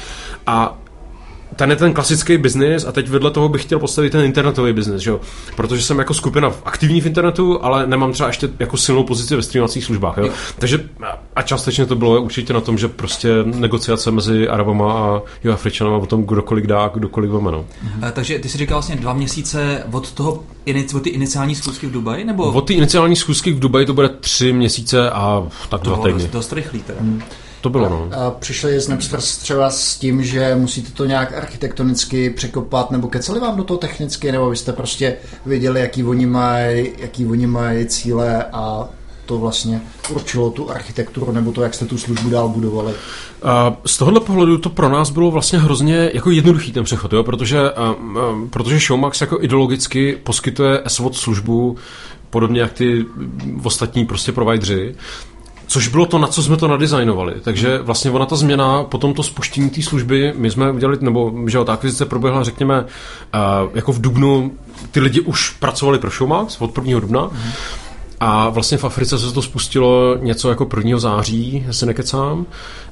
[0.48, 0.78] A
[1.58, 5.06] ten je ten klasický biznis a teď vedle toho bych chtěl postavit ten internetový biznis,
[5.06, 5.20] jo?
[5.56, 9.42] protože jsem jako skupina aktivní v internetu, ale nemám třeba ještě jako silnou pozici ve
[9.42, 10.18] streamovacích službách.
[10.18, 10.30] Jo?
[10.60, 10.90] Takže
[11.36, 15.98] a částečně to bylo určitě na tom, že prostě negociace mezi Arabama a jo, Afričanama
[15.98, 17.52] o tom, kdo kolik dá, kdo kolik veme.
[17.52, 17.66] No.
[17.84, 18.12] Mhm.
[18.14, 20.44] Takže ty si říkal vlastně dva měsíce od toho
[20.96, 22.26] od ty iniciální schůzky v Dubaji?
[22.26, 22.44] Nebo?
[22.44, 26.30] Od ty iniciální schůzky v Dubaji to bude tři měsíce a tak dva týdny.
[26.32, 27.00] Dost rychlý teda.
[27.00, 27.22] Hmm.
[27.68, 28.10] To bylo, no.
[28.12, 33.40] A přišli z Napsters třeba s tím, že musíte to nějak architektonicky překopat, nebo keceli
[33.40, 37.86] vám do toho technicky, nebo vy jste prostě věděli, jaký oni mají, jaký oni mají
[37.86, 38.90] cíle a
[39.26, 42.94] to vlastně určilo tu architekturu, nebo to, jak jste tu službu dál budovali?
[43.86, 47.24] Z tohohle pohledu to pro nás bylo vlastně hrozně jako jednoduchý ten přechod, jo?
[47.24, 47.60] Protože,
[48.50, 51.78] protože Showmax jako ideologicky poskytuje SWOT službu
[52.30, 53.06] podobně jak ty
[53.64, 54.96] ostatní prostě provideři,
[55.68, 57.34] Což bylo to, na co jsme to nadizajnovali.
[57.42, 61.64] Takže vlastně ona ta změna, po tomto spuštění té služby, my jsme udělali, nebo že
[61.66, 64.52] ta akvizice proběhla, řekněme, uh, jako v Dubnu,
[64.92, 67.00] ty lidi už pracovali pro Showmax od 1.
[67.00, 67.22] dubna.
[67.22, 67.52] Mm.
[68.20, 71.00] A vlastně v Africe se to spustilo něco jako 1.
[71.00, 72.46] září, se nekecám,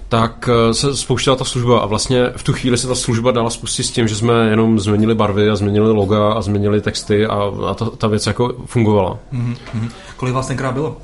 [0.10, 3.50] tak eh, se spouštěla ta služba a vlastně v tu chvíli se ta služba dala
[3.50, 7.52] spustit s tím, že jsme jenom změnili barvy a změnili loga a změnili texty a,
[7.68, 9.18] a ta, ta věc jako fungovala.
[9.34, 9.90] Mm-hmm.
[10.18, 10.98] Kolik vás tenkrát bylo?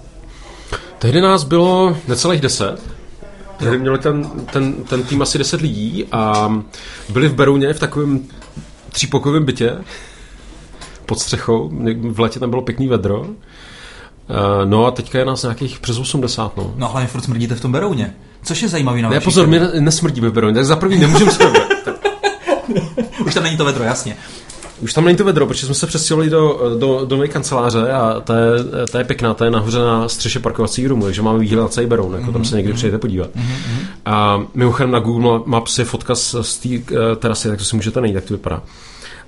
[1.01, 2.77] Tehdy nás bylo necelých deset.
[3.57, 6.53] Tehdy měli ten, ten, ten tým asi deset lidí a
[7.09, 8.19] byli v Berouně v takovém
[8.91, 9.77] třípokojovém bytě
[11.05, 11.69] pod střechou.
[12.11, 13.25] V létě tam bylo pěkný vedro.
[13.25, 16.57] Eh, no a teďka je nás nějakých přes 80.
[16.57, 18.15] No, no hlavně furt smrdíte v tom Berouně.
[18.43, 21.63] Což je zajímavý na Ne, pozor, my nesmrdíme v Berouně, tak za první nemůžeme smrdit.
[23.25, 24.17] Už tam není to vedro, jasně.
[24.81, 28.19] Už tam není to vedro, protože jsme se přestěhovali do, do, do nové kanceláře a
[28.19, 31.61] to je, to je pěkná, to je nahoře na střeše parkovací rumu, takže máme výhled
[31.61, 32.33] na celý Beroun, jako mm-hmm.
[32.33, 33.29] tam se někdy přijete podívat.
[33.35, 33.85] Mm-hmm.
[34.05, 37.75] A mimochodem na Google Maps je fotka z, z té uh, terasy, tak to si
[37.75, 38.63] můžete najít, jak to vypadá.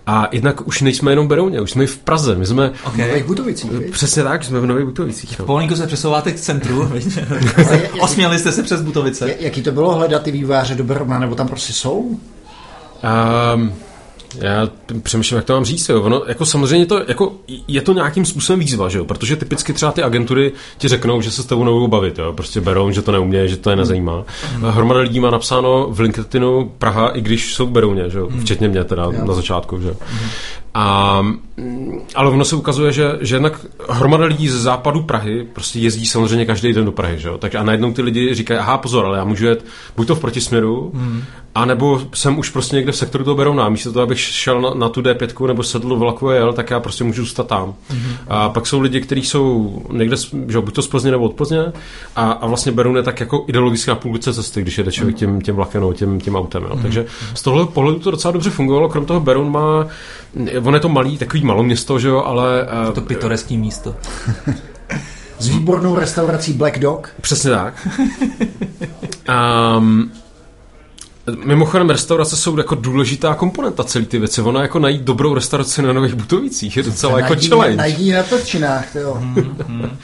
[0.08, 2.36] A jednak už nejsme jenom v Berouně, už jsme i v Praze.
[2.36, 3.06] My jsme okay.
[3.06, 3.72] v Nových Butovicích.
[3.92, 5.39] Přesně tak, jsme v Nových Butovicích.
[5.39, 5.46] No.
[5.46, 6.92] Pomalinku se přesouváte k centru.
[8.00, 9.36] Osměli jste se přes Butovice.
[9.39, 12.00] Jaký to bylo hledat ty výváře do Berouna, nebo tam prostě jsou?
[13.56, 13.74] Um,
[14.41, 14.69] Já
[15.04, 15.89] přemýšlím, jak to mám říct.
[15.89, 16.02] Jo.
[16.02, 17.34] Ono, jako samozřejmě to, jako,
[17.67, 19.06] je to nějakým způsobem výzva, že jo?
[19.06, 22.19] protože typicky třeba ty agentury ti řeknou, že se s tebou nebudou bavit.
[22.19, 22.34] Jo?
[22.34, 24.24] Prostě berou, že to neumě, že to je nezajímá.
[24.54, 24.72] Hmm.
[24.72, 28.28] Hromada lidí má napsáno v LinkedInu Praha, i když jsou v Berouně, že jo?
[28.28, 28.41] Hmm.
[28.41, 29.26] včetně mě teda jo.
[29.26, 29.82] na začátku.
[29.82, 29.96] Že?
[30.02, 30.30] Hmm.
[30.74, 31.22] A,
[32.15, 36.46] ale ono se ukazuje, že, že jednak hromada lidí z západu Prahy prostě jezdí samozřejmě
[36.46, 37.19] každý den do Prahy.
[37.19, 37.38] Že jo?
[37.38, 39.65] Tak a najednou ty lidi říkají, aha, pozor, ale já můžu jet
[39.96, 41.24] buď to v protisměru, hmm.
[41.56, 43.70] A nebo jsem už prostě někde v sektoru toho Berouna.
[43.70, 46.70] Místo toho, abych šel na, na tu D5 nebo sedl do vlaku a jel, tak
[46.70, 47.70] já prostě můžu zůstat tam.
[47.70, 48.16] Mm-hmm.
[48.28, 50.16] A pak jsou lidi, kteří jsou někde,
[50.48, 51.74] že buď to z Plzně nebo od Plzně
[52.16, 55.42] a, a vlastně Beroun je tak jako ideologicky na půlce cesty, když jede člověk tím,
[55.42, 56.63] tím vlakem nebo tím, tím autem.
[56.63, 56.70] Jo.
[56.70, 56.82] Mm-hmm.
[56.82, 58.89] Takže z tohle pohledu to docela dobře fungovalo.
[58.89, 59.88] Krom toho Beroun má,
[60.63, 62.68] on je to malý, takový malo město, že jo, ale...
[62.88, 63.96] Je to pitoreský místo.
[65.39, 67.10] S výbornou restaurací Black Dog.
[67.22, 67.88] Přesně tak.
[69.78, 70.12] um,
[71.45, 74.41] Mimochodem, restaurace jsou jako důležitá komponenta celé ty věci.
[74.41, 77.77] Ona jako najít dobrou restauraci na nových butovicích je docela jako challenge.
[77.77, 79.13] Najít na točinách, jo.
[79.13, 79.97] Hmm, hmm.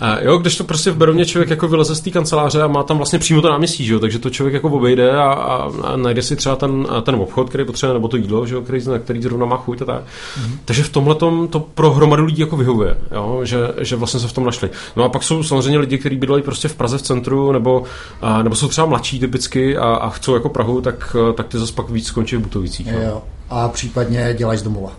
[0.00, 2.82] A jo, když to prostě v Berouně člověk jako vyleze z té kanceláře a má
[2.82, 5.96] tam vlastně přímo to náměstí, že jo, takže to člověk jako obejde a, a, a
[5.96, 8.98] najde si třeba ten, ten obchod, který potřebuje, nebo to jídlo, že jo, který, na
[8.98, 10.02] který zrovna má chuť a tak.
[10.02, 10.58] Mm-hmm.
[10.64, 11.14] Takže v tomhle
[11.50, 14.70] to pro hromadu lidí jako vyhovuje, jo, že, že vlastně se v tom našli.
[14.96, 17.82] No a pak jsou samozřejmě lidi, kteří bydlejí prostě v Praze v centru, nebo,
[18.22, 21.72] a, nebo jsou třeba mladší typicky a, a chcou jako Prahu, tak, tak ty zase
[21.72, 22.86] pak víc skončí v Butovicích.
[22.86, 23.00] Jo.
[23.02, 23.22] Jo.
[23.50, 24.92] A případně dělají z domova.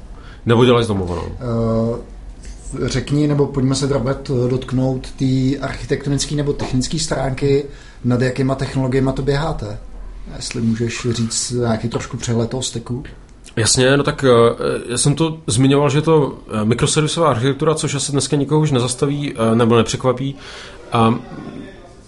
[0.45, 1.21] Nebo dělají z domova, no.
[1.21, 2.10] Uh
[2.81, 7.65] řekni, nebo pojďme se drabet dotknout té architektonické nebo technické stránky,
[8.03, 9.77] nad jakýma technologiemi to běháte.
[10.35, 13.03] Jestli můžeš říct nějaký trošku přehled toho steku.
[13.55, 14.25] Jasně, no tak
[14.89, 19.33] já jsem to zmiňoval, že je to mikroservisová architektura, což asi dneska nikoho už nezastaví
[19.53, 20.35] nebo nepřekvapí.
[20.91, 21.15] A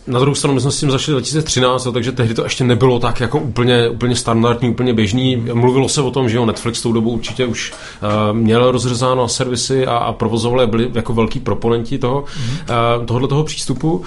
[0.07, 3.19] na druhou stranu my jsme s tím začali 2013, takže tehdy to ještě nebylo tak
[3.19, 5.35] jako úplně, úplně standardní, úplně běžný.
[5.53, 9.85] Mluvilo se o tom, že jo, Netflix tou dobu určitě už uh, měl rozřezáno servisy
[9.85, 12.99] a, a provozovali byli jako velký proponenti toho, mm-hmm.
[12.99, 14.03] uh, tohohle toho přístupu.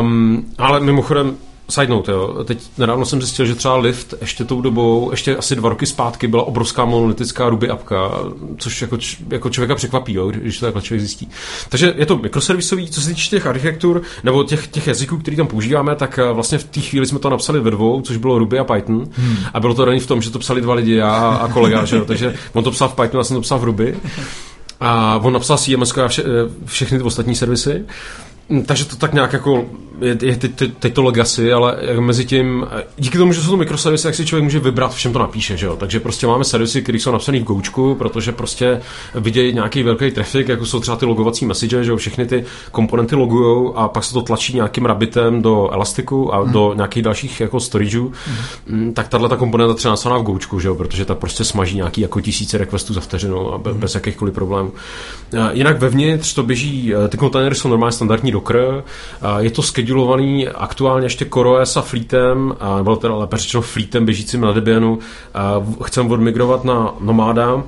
[0.00, 1.36] Um, ale mimochodem
[1.72, 2.44] Side note, jo.
[2.44, 6.28] Teď nedávno jsem zjistil, že třeba Lift ještě tou dobou, ještě asi dva roky zpátky
[6.28, 8.10] byla obrovská monolitická Ruby apka,
[8.58, 8.98] což jako,
[9.30, 11.28] jako člověka překvapí, jo, když to takhle člověk zjistí.
[11.68, 15.46] Takže je to mikroservisový, co se týče těch architektur, nebo těch, těch jazyků, který tam
[15.46, 18.58] používáme, tak eh, vlastně v té chvíli jsme to napsali ve dvou, což bylo Ruby
[18.58, 19.08] a Python.
[19.12, 19.36] Hmm.
[19.54, 21.96] A bylo to daný v tom, že to psali dva lidi, já a kolega, že
[21.96, 22.04] jo.
[22.04, 23.96] Takže on to psal v Pythonu, já jsem to psal v Ruby.
[24.80, 27.84] A on napsal CMS a vše, eh, všechny ty ostatní servisy.
[28.50, 29.64] Hm, takže to tak nějak jako
[30.00, 32.66] je, je teď, teď, teď to legacy, ale mezi tím,
[32.98, 35.56] díky tomu, že jsou to mikroservisy, jak si člověk může vybrat, v čem to napíše,
[35.56, 35.76] že jo?
[35.76, 38.80] Takže prostě máme servisy, které jsou napsané v Goučku, protože prostě
[39.14, 41.96] vidějí nějaký velký trafik, jako jsou třeba ty logovací message, že jo?
[41.96, 46.52] Všechny ty komponenty logujou a pak se to tlačí nějakým rabitem do Elastiku a hmm.
[46.52, 48.12] do nějakých dalších jako storageů,
[48.66, 48.92] hmm.
[48.94, 50.74] tak tahle ta komponenta třeba napsaná v Goučku, že jo?
[50.74, 53.80] Protože ta prostě smaží nějaký jako tisíce requestů za vteřinu a be, hmm.
[53.80, 54.72] bez jakýchkoliv problémů.
[55.52, 58.84] Jinak vevnitř to běží, ty kontejnery jsou normálně standardní Docker,
[59.38, 64.52] je to schedulovaný aktuálně ještě CoreOS a Fleetem, nebo teda lépe řečeno Fleetem běžícím na
[64.52, 64.98] Debianu.
[65.84, 67.62] Chceme odmigrovat na Nomada.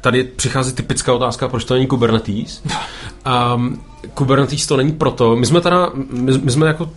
[0.00, 2.62] Tady přichází typická otázka, proč to není Kubernetes.
[3.54, 3.80] Um,
[4.14, 5.36] Kubernetes to není proto.
[5.36, 6.90] My jsme teda, my, my jsme jako...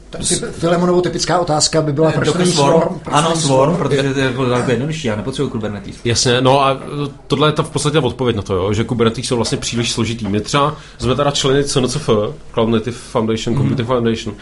[0.52, 3.00] Filemonovou typická otázka by byla, proč to není Swarm?
[3.06, 5.96] Ano, Swarm, protože to je jako jednodušší, já nepotřebuji Kubernetes.
[6.04, 6.80] Jasně, no a
[7.28, 10.28] tohle je ta v podstatě odpověď na to, jo, že Kubernetes jsou vlastně příliš složitý.
[10.28, 12.10] My třeba jsme teda členy CNCF,
[12.54, 13.88] Cloud Native Foundation, Community mm.
[13.88, 14.36] Foundation,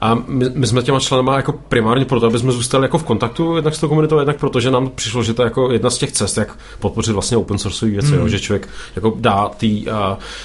[0.00, 3.56] a my, my, jsme těma členama jako primárně proto, aby jsme zůstali jako v kontaktu
[3.56, 6.12] jednak s tou komunitou, jednak protože nám přišlo, že to je jako jedna z těch
[6.12, 8.14] cest, jak podpořit vlastně open source věci, mm.
[8.14, 8.28] jo, mhm.
[8.28, 9.84] že člověk jako dá ty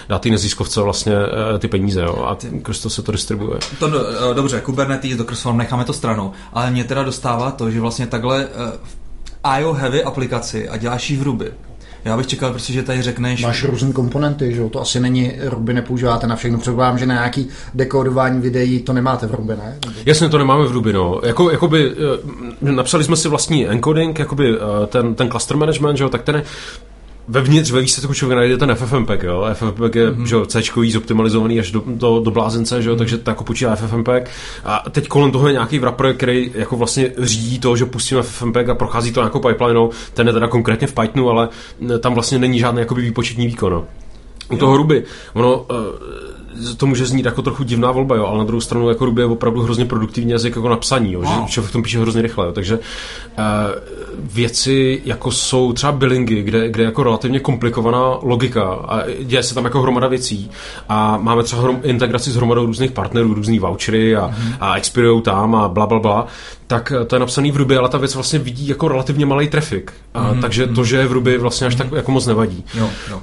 [0.10, 3.60] dá ty neziskovce vlastně eh, ty peníze jo, a skrz to se to distribuje.
[3.80, 7.80] To, eh, dobře, Kubernetes, Docker Swarm, necháme to stranou, ale mě teda dostává to, že
[7.80, 8.48] vlastně takhle
[9.46, 11.52] uh, IO heavy aplikaci a děláš ji v Ruby.
[12.06, 13.44] Já bych čekal prostě, že tady řekneš...
[13.44, 14.70] Máš různé komponenty, že jo?
[14.70, 16.58] To asi není, Ruby nepoužíváte na všechno.
[16.58, 19.78] Předpokládám, že na nějaký dekodování videí to nemáte v Ruby, ne?
[20.06, 21.22] Jasně, to nemáme v Ruby, no.
[21.24, 26.10] Jako, jakoby, eh, napsali jsme si vlastní encoding, jakoby ten, ten cluster management, že jo,
[26.10, 26.44] tak ten je
[27.28, 29.46] Vevnitř ve výsledku člověk najde ten FFmpeg, jo.
[29.54, 30.24] FFmpeg je mm-hmm.
[30.24, 32.98] že jo, C zoptimalizovaný až do, do, do blázence, že jo, mm-hmm.
[32.98, 34.30] takže to jako počítá FFmpeg.
[34.64, 38.70] A teď kolem toho je nějaký wrapper, který jako vlastně řídí to, že pustíme FFmpeg
[38.70, 39.90] a prochází to nějakou pipelineou.
[40.14, 41.50] Ten je teda konkrétně v Pythonu, ale
[42.00, 43.72] tam vlastně není žádný jakoby výpočetní výkon.
[43.72, 43.86] No.
[44.52, 45.66] U toho Ruby, ono, uh,
[46.78, 49.26] to může znít jako trochu divná volba, jo, ale na druhou stranu jako Ruby je
[49.26, 52.46] opravdu hrozně produktivní jazyk jako na psaní, jo, že člověk v tom píše hrozně rychle,
[52.46, 53.44] jo, takže uh,
[54.34, 59.56] věci jako jsou třeba billingy, kde, kde je jako relativně komplikovaná logika a děje se
[59.56, 60.52] tam jako hromada věcí
[60.90, 64.56] a máme třeba hrom, integraci s hromadou různých partnerů, různý vouchery a, mm-hmm.
[64.60, 66.28] a expirujou tam a bla, bla, bla,
[66.68, 69.94] tak to je napsaný v Ruby, ale ta věc vlastně vidí jako relativně malý trafik.
[70.14, 70.42] A, mm-hmm.
[70.42, 72.66] Takže to, že je v Ruby vlastně až tak jako moc nevadí.
[72.76, 73.22] Jo, jo.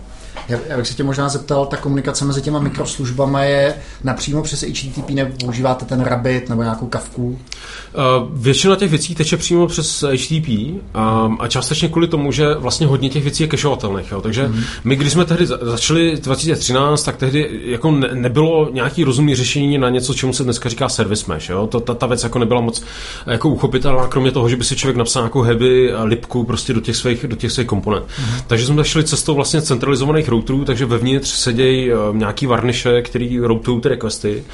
[0.50, 4.62] Já, já bych se tě možná zeptal, ta komunikace mezi těma mikroslužbama je napřímo přes
[4.62, 7.28] HTTP, nebo používáte ten Rabbit nebo nějakou kavku?
[7.28, 10.48] Uh, většina těch věcí teče přímo přes HTTP
[10.94, 14.12] a, a částečně kvůli tomu, že vlastně hodně těch věcí je kešovatelných.
[14.12, 14.20] Jo.
[14.20, 14.64] Takže mm-hmm.
[14.84, 19.88] my, když jsme tehdy začali 2013, tak tehdy jako ne, nebylo nějaký rozumný řešení na
[19.88, 21.48] něco, čemu se dneska říká service mesh.
[21.48, 21.66] Jo.
[21.66, 22.82] To, ta, ta věc jako nebyla moc
[23.26, 26.96] jako uchopitelná, kromě toho, že by si člověk napsal nějakou heavy lipku prostě do těch
[26.96, 28.06] svých, do těch svých komponent.
[28.06, 28.42] Mm-hmm.
[28.46, 33.80] Takže jsme začali cestou vlastně centralizovaných routerů, takže vevnitř sedějí uh, nějaký varniše, který routují
[33.80, 34.44] ty requesty.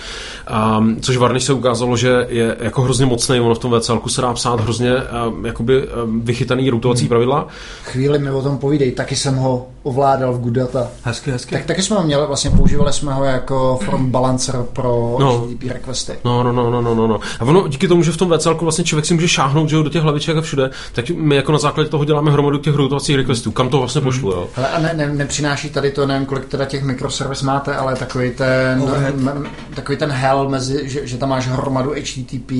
[0.79, 4.23] Um, což varniš se ukázalo, že je jako hrozně mocný, ono v tom VCL se
[4.23, 7.09] dá psát hrozně uh, jakoby um, vychytaný routovací hmm.
[7.09, 7.49] pravidla.
[7.85, 10.89] Chvíli mi o tom povídej, taky jsem ho ovládal v Goodata.
[11.03, 11.55] Hezky, hezky.
[11.55, 15.39] Tak, taky jsme ho měli, vlastně používali jsme ho jako from balancer pro no.
[15.39, 16.13] HTTP requesty.
[16.25, 17.21] No, no, no, no, no, no, no.
[17.41, 19.91] A ono díky tomu, že v tom VCL vlastně člověk si může šáhnout že do
[19.91, 23.53] těch hlaviček a všude, tak my jako na základě toho děláme hromadu těch routovacích requestů.
[23.53, 24.49] Kam to vlastně pošlu, jo?
[24.55, 28.31] Hele, a ne, ne, nepřináší tady to, nevím, kolik teda těch mikroservis máte, ale takový
[28.31, 28.83] ten,
[29.15, 32.51] m, takový ten hell mezi, že, že tam máš hromadu HTTP,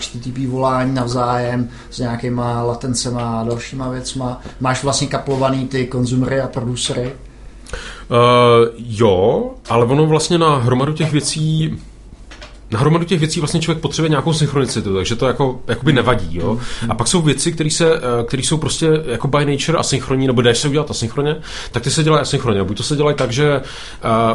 [0.00, 4.40] HTTP volání navzájem s nějakýma latencema a dalšíma věcma.
[4.60, 7.12] Máš vlastně kaplovaný ty konzumery a producery.
[8.10, 11.78] Uh, jo, ale ono vlastně na hromadu těch věcí
[12.74, 16.36] na hromadu těch věcí vlastně člověk potřebuje nějakou synchronicitu, takže to jako jakoby nevadí.
[16.36, 16.58] Jo?
[16.88, 20.42] A pak jsou věci, které se, eh, které jsou prostě jako by nature asynchronní, nebo
[20.42, 21.36] dáš se udělat asynchroně,
[21.72, 22.64] tak ty se dělají asynchroně.
[22.64, 23.60] Buď to se dělají tak, že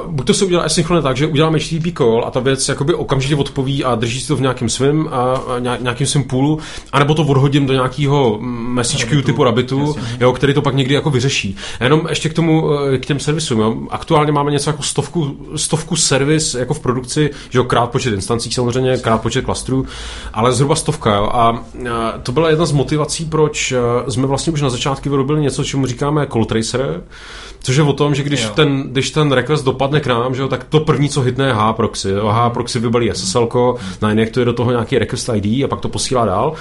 [0.05, 2.93] uh, buď to se udělá asynchroně tak, že uděláme HTTP call a ta věc jakoby
[2.93, 5.43] okamžitě odpoví a drží si to v nějakém svém a
[5.79, 6.59] nějakým svým půlu,
[6.91, 11.09] anebo to odhodím do nějakého message queue typu Rabbitu, jo, který to pak někdy jako
[11.09, 11.55] vyřeší.
[11.79, 13.59] A jenom ještě k tomu, eh, k těm servisům.
[13.59, 13.77] Jo?
[13.89, 18.55] Aktuálně máme něco jako stovku, stovku servis jako v produkci, že jo, krát počet instancích
[18.55, 19.85] samozřejmě, krát počet klastrů,
[20.33, 21.15] ale zhruba stovka.
[21.15, 21.29] Jo.
[21.33, 21.63] A
[22.23, 23.73] to byla jedna z motivací, proč
[24.09, 27.03] jsme vlastně už na začátku vyrobili něco, čemu říkáme call tracer,
[27.59, 30.47] což je o tom, že když, ten, když ten request dopadne k nám, že jo,
[30.47, 32.09] tak to první, co hitne je H-proxy.
[32.09, 32.27] Jo.
[32.27, 33.49] H-proxy vybalí SSL,
[34.01, 36.53] nainjektuje do toho nějaký request ID a pak to posílá dál.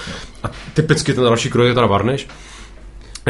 [0.42, 2.26] A typicky ten další krok je teda varnish.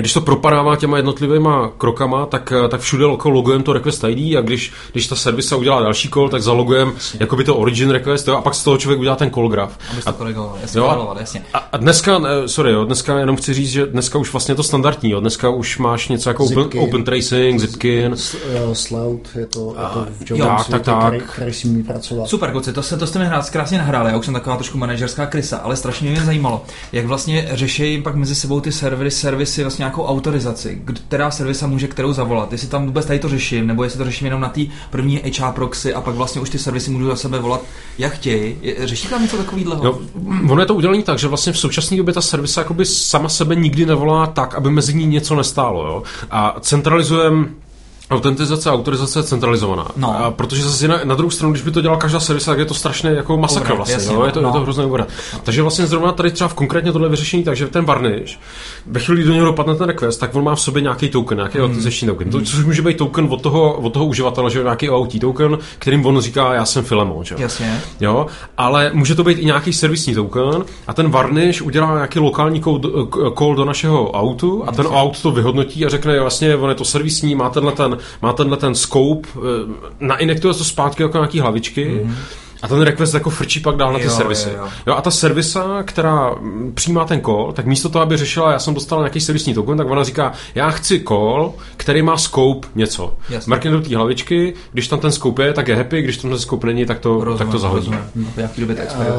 [0.00, 4.40] Když to propadává těma jednotlivýma krokama, tak, tak všude jako logujeme to request ID a
[4.40, 8.36] když, když ta servisa udělá další call, tak zalogujeme jako by to origin request jo,
[8.36, 9.78] a pak z toho člověk udělá ten call graph.
[10.06, 10.24] A, to
[10.60, 11.42] jasně, jo, jasně.
[11.54, 14.62] A, a, dneska, sorry, jo, dneska jenom chci říct, že dneska už vlastně je to
[14.62, 18.16] standardní, jo, dneska už máš něco jako open, open tracing, Zipkin.
[18.72, 21.06] Slout, je to, je to v jo, tak, tak, tak.
[21.06, 22.28] Který, který si mi pracovat.
[22.28, 24.78] Super, kluci, to, se, to jste mi hrát krásně nahráli, já už jsem taková trošku
[24.78, 29.62] manažerská krysa, ale strašně mě zajímalo, jak vlastně řeší pak mezi sebou ty servery, servisy
[29.62, 32.52] vlastně nějakou autorizaci která servisa může kterou zavolat.
[32.52, 35.52] Jestli tam vůbec tady to řeším, nebo jestli to řeším jenom na té první HR
[35.52, 37.60] proxy a pak vlastně už ty servisy můžu za sebe volat,
[37.98, 38.56] jak chtějí.
[38.78, 39.84] Řeší tam něco takového?
[39.84, 39.98] No,
[40.52, 43.86] ono je to udělané tak, že vlastně v současné době ta servisa sama sebe nikdy
[43.86, 45.86] nevolá tak, aby mezi ní něco nestálo.
[45.86, 46.02] Jo?
[46.30, 47.48] A centralizujeme
[48.10, 49.88] Autentizace a autorizace je centralizovaná.
[49.96, 50.24] No.
[50.24, 52.64] A protože zase na, na druhou stranu, když by to dělal každá servis, tak je
[52.64, 53.94] to strašně jako masakr vlastně.
[53.94, 54.48] Jasně, no, je to, no.
[54.48, 55.00] je to hrozný úvod.
[55.00, 55.06] No.
[55.42, 58.38] Takže vlastně zrovna tady třeba v konkrétně tohle vyřešení, takže ten varnish,
[58.86, 61.58] ve chvíli, do něho dopadne ten request, tak on má v sobě nějaký token, nějaký
[61.58, 61.64] mm.
[61.64, 62.30] autentizační token.
[62.30, 66.06] To, což může být token od toho, od toho uživatele, že nějaký OAuth token, kterým
[66.06, 67.24] on říká, já jsem Filemon.
[67.24, 67.34] Že?
[67.38, 67.80] Jasně.
[68.00, 72.62] Jo, ale může to být i nějaký servisní token a ten varnish udělá nějaký lokální
[73.38, 76.84] call do našeho autu a ten aut to vyhodnotí a řekne, vlastně on je to
[76.84, 79.40] servisní, má tenhle ten má tenhle ten scope, eh,
[80.00, 82.14] nainjektuje to zpátky jako nějaký hlavičky mm-hmm.
[82.62, 84.48] a ten request jako frčí pak dál na ty jo, servisy.
[84.48, 84.68] Jo, jo.
[84.86, 86.34] jo, a ta servisa, která
[86.74, 89.90] přijímá ten call, tak místo toho, aby řešila, já jsem dostal nějaký servisní token, tak
[89.90, 93.14] ona říká, já chci call, který má scope něco.
[93.46, 96.40] Markne do té hlavičky, když tam ten scope je, tak je happy, když tam ten
[96.40, 97.94] scope není, tak to, rozumím, tak to zahodí.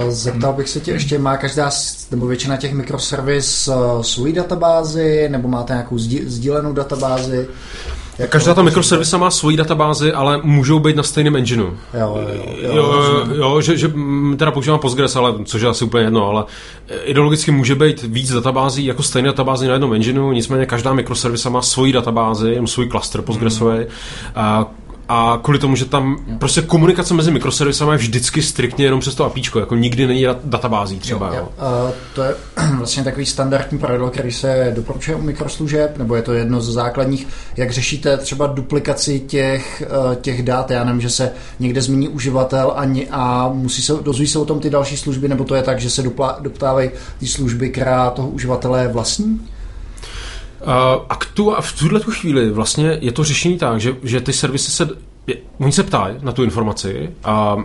[0.09, 1.69] Zeptal bych se tě, ještě má každá,
[2.11, 7.47] nebo většina těch mikroservis uh, svůj databázi, nebo máte nějakou sdílenou databázi?
[8.19, 11.65] Jako Každá ta mikroservisa má svoji databázi, ale můžou být na stejném engineu.
[11.65, 15.85] Jo, jo, jo, jo, jo že, že mm, teda používám Postgres, ale což je asi
[15.85, 16.43] úplně jedno, ale
[17.03, 21.61] ideologicky může být víc databází jako stejné databázy na jednom engineu, nicméně každá mikroservisa má
[21.61, 23.77] svoji databázi, svůj cluster Postgresový.
[23.77, 23.85] Mm.
[24.35, 24.71] A
[25.11, 29.25] a kvůli tomu, že tam prostě komunikace mezi mikroservisama je vždycky striktně jenom přes to
[29.25, 31.27] APIčko, jako nikdy není databází třeba.
[31.27, 31.49] Jo, jo.
[31.85, 32.35] Uh, to je
[32.77, 37.27] vlastně takový standardní pravidlo, který se doporučuje u mikroslužeb, nebo je to jedno z základních,
[37.57, 42.73] jak řešíte třeba duplikaci těch, uh, těch dat, já nevím, že se někde zmíní uživatel
[42.75, 45.79] a, a musí se, dozví se o tom ty další služby, nebo to je tak,
[45.79, 46.03] že se
[46.39, 46.89] doptávají
[47.19, 49.39] ty služby, která toho uživatele vlastní?
[50.61, 50.71] Uh,
[51.09, 54.33] a, tu, a v tuhle tu chvíli vlastně je to řešení tak, že, že ty
[54.33, 54.89] servisy se
[55.59, 57.57] oni se ptají na tu informaci a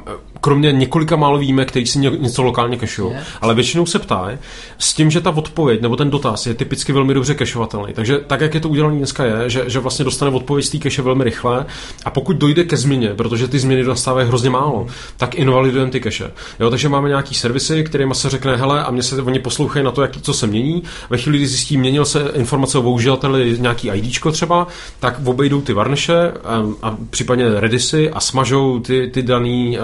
[0.45, 4.39] kromě několika málo výjimek, který si něco lokálně cachují, ale většinou se ptají
[4.79, 7.93] s tím, že ta odpověď nebo ten dotaz je typicky velmi dobře cachovatelný.
[7.93, 10.79] Takže tak, jak je to udělané dneska, je, že, že vlastně dostane odpověď z té
[10.79, 11.67] cache velmi rychle
[12.05, 14.87] a pokud dojde ke změně, protože ty změny nastávají hrozně málo,
[15.17, 16.31] tak invalidujeme ty cache.
[16.61, 19.91] Jo, takže máme nějaký servisy, kterým se řekne, hele, a mě se oni poslouchají na
[19.91, 20.83] to, jak, co se mění.
[21.11, 24.67] Ve chvíli, kdy zjistí, měnil se informace o uživateli nějaký ID třeba,
[25.01, 29.79] tak obejdou ty varniše a, a případně Redisy a smažou ty, ty daný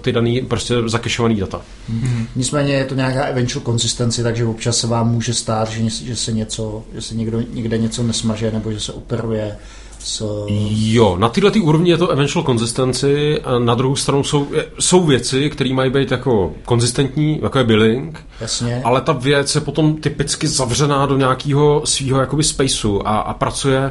[0.00, 1.60] ty daný prostě zakešovaný data.
[1.92, 2.26] Mm-hmm.
[2.36, 6.32] Nicméně je to nějaká eventual consistency, takže občas se vám může stát, že, že se
[6.32, 9.56] něco, že se někdo někde něco nesmaže nebo že se operuje
[9.98, 10.46] So...
[10.70, 15.04] Jo, na této tý úrovni je to eventual consistency, a na druhou stranu jsou, jsou
[15.04, 18.82] věci, které mají být jako konzistentní, jako je billing, Jasně.
[18.84, 23.90] ale ta věc je potom typicky zavřená do nějakého svého jakoby spaceu a, a pracuje,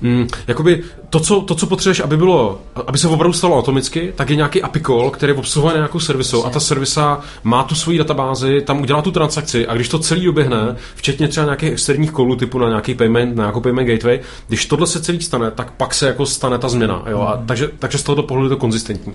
[0.00, 0.82] mm, jakoby
[1.16, 4.62] to co, to, co potřebuješ, aby bylo, aby se opravdu stalo atomicky, tak je nějaký
[4.62, 9.02] API call, který obsluhuje nějakou servisu a ta servisa má tu svoji databázi, tam udělá
[9.02, 12.94] tu transakci a když to celý doběhne, včetně třeba nějakých externích kolů typu na nějaký
[12.94, 16.58] payment, na nějakou payment gateway, když tohle se celý stane, tak pak se jako stane
[16.58, 17.04] ta změna.
[17.10, 17.20] Jo?
[17.20, 17.46] A mm.
[17.46, 19.14] takže, takže z tohoto pohledu je to konzistentní.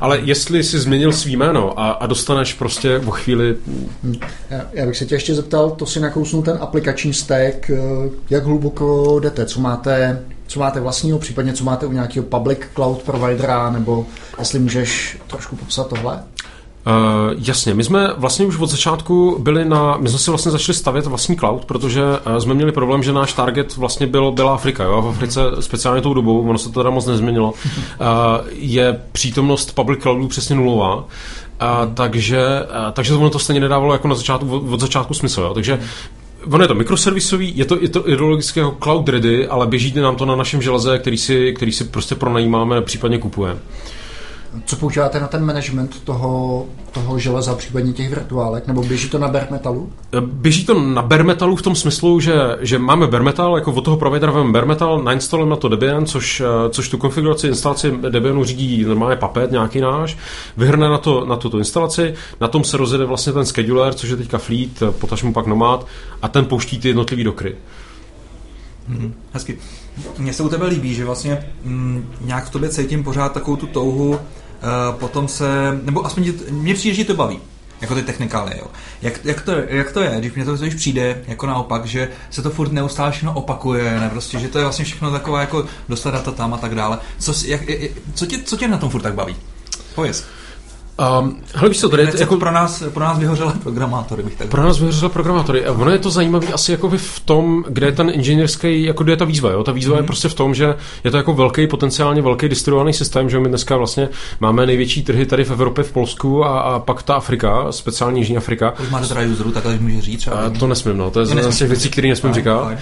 [0.00, 3.56] Ale jestli jsi změnil svý jméno a, a dostaneš prostě o chvíli...
[4.50, 7.78] Já, já bych se tě ještě zeptal, to si nakousnul ten aplikační stack, eh,
[8.30, 13.02] jak hluboko jdete, co máte co máte vlastního, případně co máte u nějakého public cloud
[13.02, 14.06] providera, nebo
[14.38, 16.22] jestli můžeš trošku popsat tohle?
[16.86, 20.76] Uh, jasně, my jsme vlastně už od začátku byli na, my jsme si vlastně začali
[20.76, 24.84] stavět vlastní cloud, protože uh, jsme měli problém, že náš target vlastně byl, byla Afrika,
[24.84, 25.02] jo?
[25.02, 27.56] v Africe speciálně tou dobou, ono se to teda moc nezměnilo, uh,
[28.50, 31.04] je přítomnost public cloudu přesně nulová, uh,
[31.94, 35.54] takže, uh, takže ono to stejně nedávalo jako na začátku, od, od začátku smysl, jo?
[35.54, 35.80] takže
[36.46, 40.26] Ono je to mikroservisový, je to, je to ideologického cloud ready, ale běží nám to
[40.26, 43.60] na našem železe, který si, který si prostě pronajímáme, případně kupujeme.
[44.64, 49.28] Co používáte na ten management toho, toho železa, případně těch virtuálek, nebo běží to na
[49.28, 49.92] bare metalu?
[50.20, 53.84] Běží to na bare metalu v tom smyslu, že, že máme bare metal, jako od
[53.84, 58.44] toho providera máme bare metal, nainstalujeme na to Debian, což, což tu konfiguraci, instalaci Debianu
[58.44, 60.16] řídí normálně papet nějaký náš,
[60.56, 64.16] vyhrne na, to, na tuto instalaci, na tom se rozjede vlastně ten scheduler, což je
[64.16, 65.86] teďka Fleet, potažmu pak Nomad,
[66.22, 67.56] a ten pouští ty jednotlivý dokry.
[68.90, 69.12] Mm-hmm.
[69.32, 69.58] Hezky.
[70.18, 73.66] Mně se u tebe líbí, že vlastně mm, nějak v tobě cítím pořád takovou tu
[73.66, 74.16] touhu, uh,
[74.92, 77.40] potom se, nebo aspoň mě přijde, že to baví
[77.80, 78.66] jako ty technikály, jo.
[79.02, 82.42] Jak, jak, to, jak to je, když mě to když přijde jako naopak, že se
[82.42, 86.10] to furt neustále všechno opakuje, ne, prostě, že to je vlastně všechno takové jako dostat
[86.10, 86.98] data tam a tak dále.
[87.18, 87.60] Co, jak,
[88.14, 89.36] co, tě, co tě na tom furt tak baví?
[89.94, 90.26] Pověz.
[91.00, 94.22] Um, hele, víš co, tady je jako pro nás, pro nás vyhořelé programátory.
[94.22, 95.66] Bych tak pro nás vyhořelé programátory.
[95.66, 99.12] A ono je to zajímavé asi jako v tom, kde je ten inženýrský, jako kde
[99.12, 99.50] je ta výzva.
[99.50, 99.64] Jo?
[99.64, 99.96] Ta výzva mm.
[99.96, 100.06] je mhm.
[100.06, 100.74] prostě v tom, že
[101.04, 104.08] je to jako velký, potenciálně velký distribuovaný systém, že my dneska vlastně
[104.40, 108.36] máme největší trhy tady v Evropě, v Polsku a, a pak ta Afrika, speciálně Jižní
[108.36, 108.74] Afrika.
[108.82, 110.28] Už máte teda userů, tak může říct.
[110.28, 111.10] A to nesmím, no.
[111.10, 112.72] To je z těch věcí, které nesmím říkat.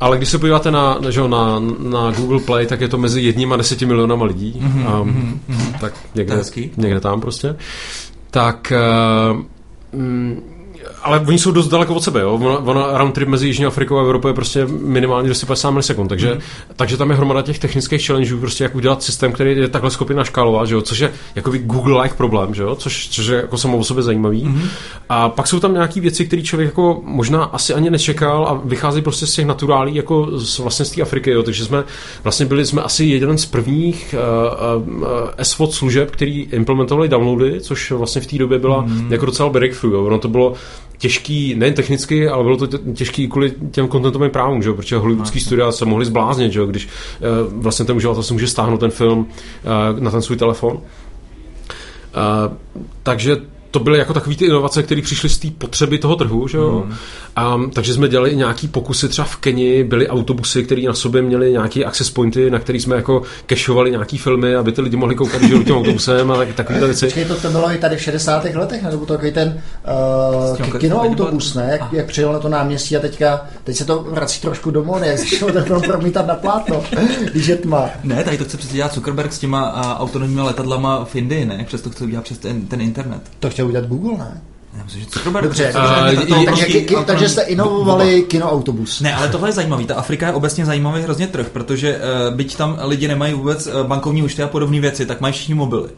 [0.00, 3.52] Ale když se podíváte na, že, na, na Google Play, tak je to mezi jedním
[3.52, 4.60] a deseti milionama lidí.
[4.60, 5.78] Mm-hmm, um, mm-hmm.
[5.80, 6.42] Tak někde,
[6.76, 7.56] někde tam prostě
[8.30, 8.72] tak
[9.32, 9.40] uh,
[11.08, 12.34] ale oni jsou dost daleko od sebe, jo.
[12.34, 16.34] Ono, ono round trip mezi Jižní Afrikou a Evropou je prostě minimálně 250 milisekund, takže,
[16.34, 16.40] mm.
[16.76, 20.16] takže tam je hromada těch technických challengeů, prostě jak udělat systém, který je takhle schopný
[20.16, 23.78] naškálovat, že jo, což je jako Google-like problém, že jo, což, což je jako samo
[23.78, 24.44] o sobě zajímavý.
[24.44, 24.62] Mm.
[25.08, 29.02] A pak jsou tam nějaké věci, které člověk jako možná asi ani nečekal a vychází
[29.02, 31.84] prostě z těch naturálí, jako z, vlastně z té Afriky, jo, takže jsme
[32.24, 34.14] vlastně byli jsme asi jeden z prvních
[34.76, 35.06] uh, uh,
[35.42, 39.12] SWOT služeb, který implementovali downloady, což vlastně v té době byla mm.
[39.12, 40.04] jako docela breakthrough, jo.
[40.04, 40.54] ono to bylo
[40.98, 44.72] těžký, nejen technicky, ale bylo to těžký kvůli těm kontentovým právům, že?
[44.72, 46.60] protože hollywoodský studia se mohli zbláznit, že?
[46.66, 50.72] když uh, vlastně ten uživatel si může stáhnout ten film uh, na ten svůj telefon.
[50.72, 50.80] Uh,
[53.02, 53.36] takže
[53.70, 56.84] to byly jako takové ty inovace, které přišly z té potřeby toho trhu, že jo?
[56.86, 56.94] Mm.
[57.36, 61.22] A, takže jsme dělali i nějaký pokusy, třeba v Keni byly autobusy, které na sobě
[61.22, 65.14] měly nějaké access pointy, na který jsme jako kešovali nějaký filmy, aby ty lidi mohli
[65.14, 67.06] koukat, že tím autobusem a tak, takové věci.
[67.06, 68.44] Počkej, to, to bylo i tady v 60.
[68.44, 69.62] letech, nebo to takový ten
[70.60, 71.68] uh, kinoautobus, ne?
[71.70, 75.06] Jak, jak přijel na to náměstí a teďka, teď se to vrací trošku do mody,
[75.06, 76.84] jak se to film promítat na plátno,
[77.32, 77.90] když je tma.
[78.04, 81.64] Ne, tady to chce přece dělat Zuckerberg s těma uh, autonomními letadlama v Indii, ne?
[81.66, 83.20] Přes to chce udělat přes ten, ten internet.
[83.40, 84.40] To chtěl udělat Google, ne?
[84.76, 85.44] Já myslím, že Zuckerberg...
[85.44, 86.44] Dobře, dobře.
[86.44, 89.00] takže, ki- ki- autonomní- takže jste inovovali kinoautobus.
[89.00, 89.86] Ne, ale tohle je zajímavý.
[89.86, 93.72] Ta Afrika je obecně zajímavý hrozně trh, protože uh, byť tam lidi nemají vůbec uh,
[93.86, 95.88] bankovní účty a podobné věci, tak mají všichni mobily.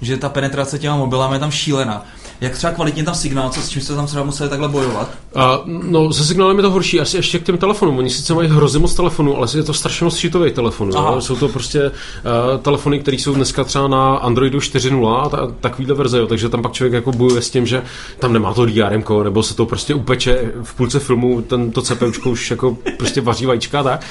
[0.00, 2.06] Že ta penetrace těma mobilama je tam šílená.
[2.40, 5.10] Jak třeba kvalitně tam signál, co s čím jste tam třeba museli takhle bojovat?
[5.34, 7.98] A, no, se signálem je to horší, asi ještě k těm telefonům.
[7.98, 10.96] Oni sice mají hrozně moc telefonů, ale je to strašně moc šitových telefonů.
[10.96, 11.12] Aha.
[11.14, 11.20] Jo?
[11.20, 15.94] Jsou to prostě uh, telefony, které jsou dneska třeba na Androidu 4.0 a ta, takovýhle
[15.94, 16.26] verze, jo?
[16.26, 17.82] takže tam pak člověk jako bojuje s tím, že
[18.18, 22.30] tam nemá to DRM, nebo se to prostě upeče v půlce filmu, ten, to CPUčko
[22.30, 24.04] už jako prostě vaří vajíčka, tak.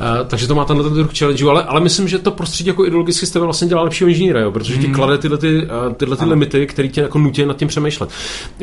[0.00, 2.86] Uh, takže to má tenhle ten druh challenge, ale, ale myslím, že to prostředí jako
[2.86, 4.50] ideologicky z tebe vlastně dělá lepšího inženýra, jo?
[4.50, 7.70] protože ti klade tyhle, ty, uh, tyhle ty limity, které tě jako nutí nad tím
[7.74, 8.10] přemýšlet.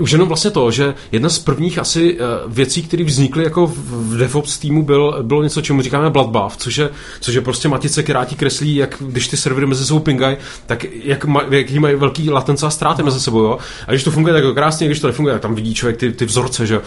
[0.02, 4.18] Už jenom vlastně to, že jedna z prvních asi uh, věcí, které vznikly jako v,
[4.18, 6.90] DevOps týmu, byl, bylo něco, čemu říkáme bloodbath, což je,
[7.20, 10.86] což je prostě matice, která ti kreslí, jak když ty servery mezi sebou pingají, tak
[11.04, 13.40] jak, ma, jaký mají velký latence a ztráty mezi sebou.
[13.40, 13.58] Jo?
[13.88, 16.12] A když to funguje tak jako krásně, když to nefunguje, tak tam vidí člověk ty,
[16.12, 16.68] ty vzorce.
[16.68, 16.74] Že?
[16.74, 16.82] jo.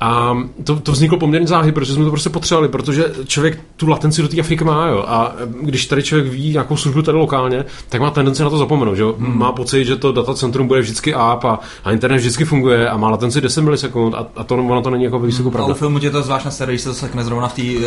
[0.00, 4.22] A to, to vzniklo poměrně záhy, protože jsme to prostě potřebovali, protože člověk tu latenci
[4.22, 4.88] do té Afriky má.
[4.88, 5.04] Jo?
[5.06, 8.94] A když tady člověk ví nějakou službu tady lokálně, tak má tendenci na to zapomenout.
[8.94, 9.02] Že?
[9.02, 9.14] jo.
[9.18, 13.10] Má pocit, že to datacentrum bude vždycky app a, a internet vždycky funguje a má
[13.10, 15.74] latenci 10 milisekund a, a to, ono to není jako vysokou A pravda.
[15.74, 17.82] u filmu tě to zvlášť na když se to sekne zrovna v té uh,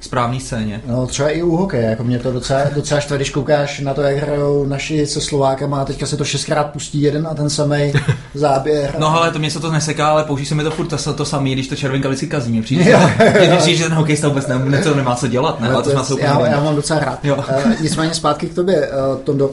[0.00, 0.80] správné scéně.
[0.86, 4.02] No třeba i u hokeje, jako mě to docela, docela štve, když koukáš na to,
[4.02, 7.92] jak hrajou naši se Slovákama a teďka se to šestkrát pustí jeden a ten samý
[8.34, 8.94] záběr.
[8.98, 11.24] No ale to mě se to neseká, ale použij se mi to furt to, to
[11.24, 12.52] samý, když to červenka vždycky kazí.
[12.52, 13.00] Mně přijde, Jo,
[13.40, 15.68] že, že, že ten hokejista vůbec ne, ne, nemá co dělat, ne?
[15.68, 17.24] Ale to, úplně já, já mám docela rád.
[17.24, 17.36] Jo.
[17.36, 19.50] Uh, nicméně zpátky k tobě, uh, Tondo.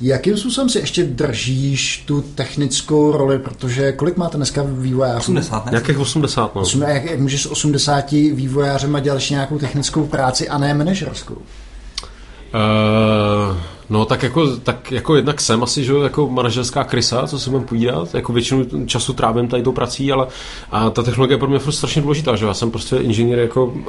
[0.00, 5.18] Jakým způsobem si ještě držíš tu technickou roli, protože kolik máte dneska vývojářů?
[5.18, 5.70] 80, ne?
[5.70, 6.62] Nějakých 80, no.
[6.62, 11.34] Osm- Jak, jak můžeš s 80 vývojářema dělat ještě nějakou technickou práci a ne manažerskou?
[12.54, 13.56] Uh,
[13.90, 17.50] no tak jako, tak jako jednak jsem asi, že jo, jako manažerská krysa, co si
[17.50, 20.26] budeme povídat, jako většinu času trávím tady tou prací, ale
[20.70, 23.38] a ta technologie je pro mě furt strašně důležitá, že jo, já jsem prostě inženýr
[23.38, 23.80] jako uh,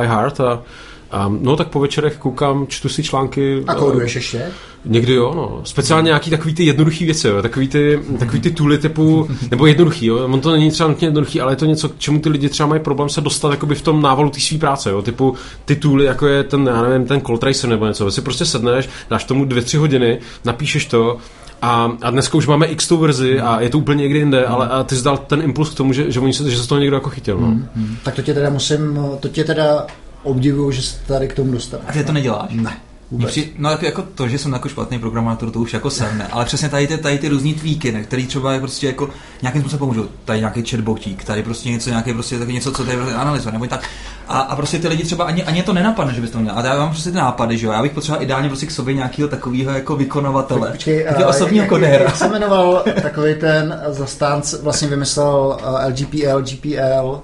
[0.00, 0.62] by heart a
[1.10, 3.64] a no tak po večerech koukám, čtu si články.
[3.66, 4.42] A kóduješ ještě?
[4.84, 5.60] Někdy jo, no.
[5.64, 7.42] Speciálně nějaký takový ty jednoduchý věci, jo.
[7.42, 10.28] Takový ty, takový ty tooly typu, nebo jednoduchý, jo.
[10.32, 12.68] On to není třeba nutně jednoduchý, ale je to něco, k čemu ty lidi třeba
[12.68, 15.02] mají problém se dostat jakoby v tom návalu té své práce, jo.
[15.02, 15.34] Typu
[15.64, 18.10] ty tooly, jako je ten, já nevím, ten Cold Tracer nebo něco.
[18.10, 21.16] Si prostě sedneš, dáš tomu dvě, tři hodiny, napíšeš to,
[21.62, 24.68] a, a dneska už máme x tou verzi a je to úplně někde jinde, ale
[24.68, 26.78] a ty jsi dal ten impuls k tomu, že, že, oni se, že se toho
[26.78, 27.38] někdo jako chytil.
[27.40, 27.58] No.
[28.04, 29.86] Tak to tě teda musím, to tě teda
[30.26, 31.86] obdivuju, že se tady k tomu dostaneš.
[31.88, 32.50] A ty to neděláš?
[32.52, 32.76] Ne.
[33.10, 33.30] Vůbec.
[33.30, 36.26] při, no jako, jako to, že jsem jako špatný programátor, to už jako jsem, ne?
[36.32, 38.02] Ale přesně tady ty, tady ty různý tweaky, ne?
[38.02, 39.10] který třeba je prostě jako
[39.42, 40.08] nějakým způsobem pomůžou.
[40.24, 43.66] Tady nějaký chatbotík, tady prostě něco, nějaký prostě taky něco, co tady prostě analyzuje, nebo
[43.66, 43.88] tak.
[44.28, 46.58] A, a, prostě ty lidi třeba ani, ani to nenapadne, že bys to měl.
[46.58, 47.72] A já mám prostě ty nápady, že jo.
[47.72, 50.70] Já bych potřeboval ideálně prostě k sobě nějakého takového jako vykonovatele.
[50.70, 52.04] Počkej, a osobního jak- kodéra.
[52.04, 57.20] Jak se jmenoval takový ten zastánce, vlastně vymyslel uh, LGPL, GPL,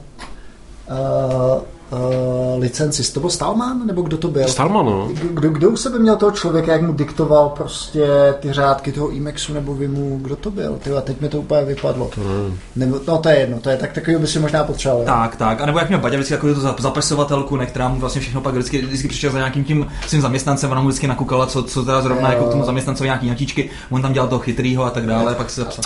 [0.91, 3.13] uh, uh, licenci.
[3.13, 4.49] To byl Stallman, nebo kdo to byl?
[4.49, 5.09] Stallman, no.
[5.31, 9.53] Kdo, kdo u sebe měl toho člověka, jak mu diktoval prostě ty řádky toho Emaxu
[9.55, 10.79] nebo Vimu, kdo to byl?
[10.83, 12.11] Ty, a teď mi to úplně vypadlo.
[12.77, 15.05] Nebo, no to je jedno, to je tak takový by si možná potřeboval.
[15.05, 15.61] Tak, tak.
[15.61, 18.41] A nebo jak měl Baťa vždycky jako tu zap- zapesovatelku, ne, která mu vlastně všechno
[18.41, 21.85] pak vždycky, vždycky přišel za nějakým tím svým zaměstnancem, ona mu vždycky nakukala, co, co
[21.85, 22.35] teda zrovna Jo.
[22.35, 25.51] jako k tomu zaměstnancovi nějaký notičky, on tam dělal toho chytrýho a tak dále, pak
[25.51, 25.85] se zapsal.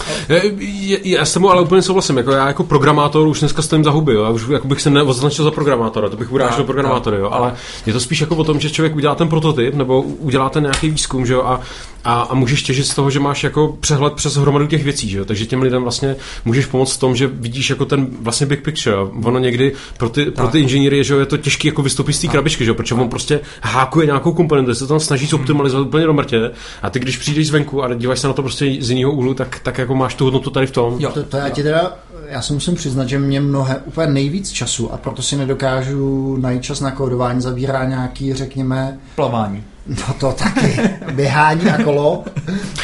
[1.05, 2.17] Já s tebou ale úplně souhlasím.
[2.17, 4.15] Jako já jako programátor už dneska stojím za huby.
[4.15, 4.25] Jo.
[4.25, 5.51] Já už jako bych se neoznačil za
[5.97, 7.17] programátora, to bych urážel programátory.
[7.17, 7.31] Jo.
[7.31, 7.55] Ale
[7.87, 10.91] je to spíš jako o tom, že člověk udělá ten prototyp nebo udělá ten nějaký
[10.91, 11.61] výzkum že jo, a,
[12.07, 15.09] a, a, můžeš těžit z toho, že máš jako přehled přes hromadu těch věcí.
[15.09, 15.25] Že jo.
[15.25, 18.97] Takže těm lidem vlastně můžeš pomoct v tom, že vidíš jako ten vlastně big picture.
[18.97, 19.11] Jo.
[19.25, 22.21] Ono někdy pro ty, pro ty inženýry že jo, je to těžké jako vystoupit z
[22.21, 25.87] té krabičky, že jo, protože on prostě hákuje nějakou komponentu, se to tam snaží zoptimalizovat
[25.87, 26.51] úplně do mrtě.
[26.83, 29.61] A ty, když přijdeš zvenku a díváš se na to prostě z jiného úhlu, tak,
[29.63, 30.97] tak jako máš tu hodnotu tady v tom.
[30.99, 31.11] Jo.
[31.15, 31.97] To, to já ti teda,
[32.29, 36.63] já si musím přiznat, že mě mnohé, úplně nejvíc času a proto si nedokážu najít
[36.63, 39.65] čas na kódování, zabírá nějaký, řekněme, Plavání.
[39.89, 40.81] No to taky.
[41.13, 42.25] Běhání a kolo,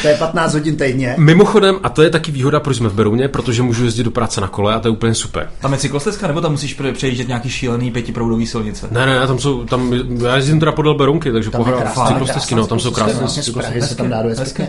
[0.01, 1.15] to je 15 hodin týdně.
[1.17, 4.41] Mimochodem, a to je taky výhoda, proč jsme v Berouně, protože můžu jezdit do práce
[4.41, 5.49] na kole a to je úplně super.
[5.61, 8.87] Tam je cyklostezka, nebo tam musíš pře- přejíždět nějaký šílený pětiproudový silnice?
[8.91, 9.93] Ne, ne, ne, tam jsou, tam,
[10.23, 11.73] já jezdím teda podél Berounky, takže Tam je
[12.07, 13.81] cyklostezky, no, tam jsou krásné Vlastně cyklostezky.
[13.81, 14.59] se tam dá dojet.
[14.59, 14.65] Uh,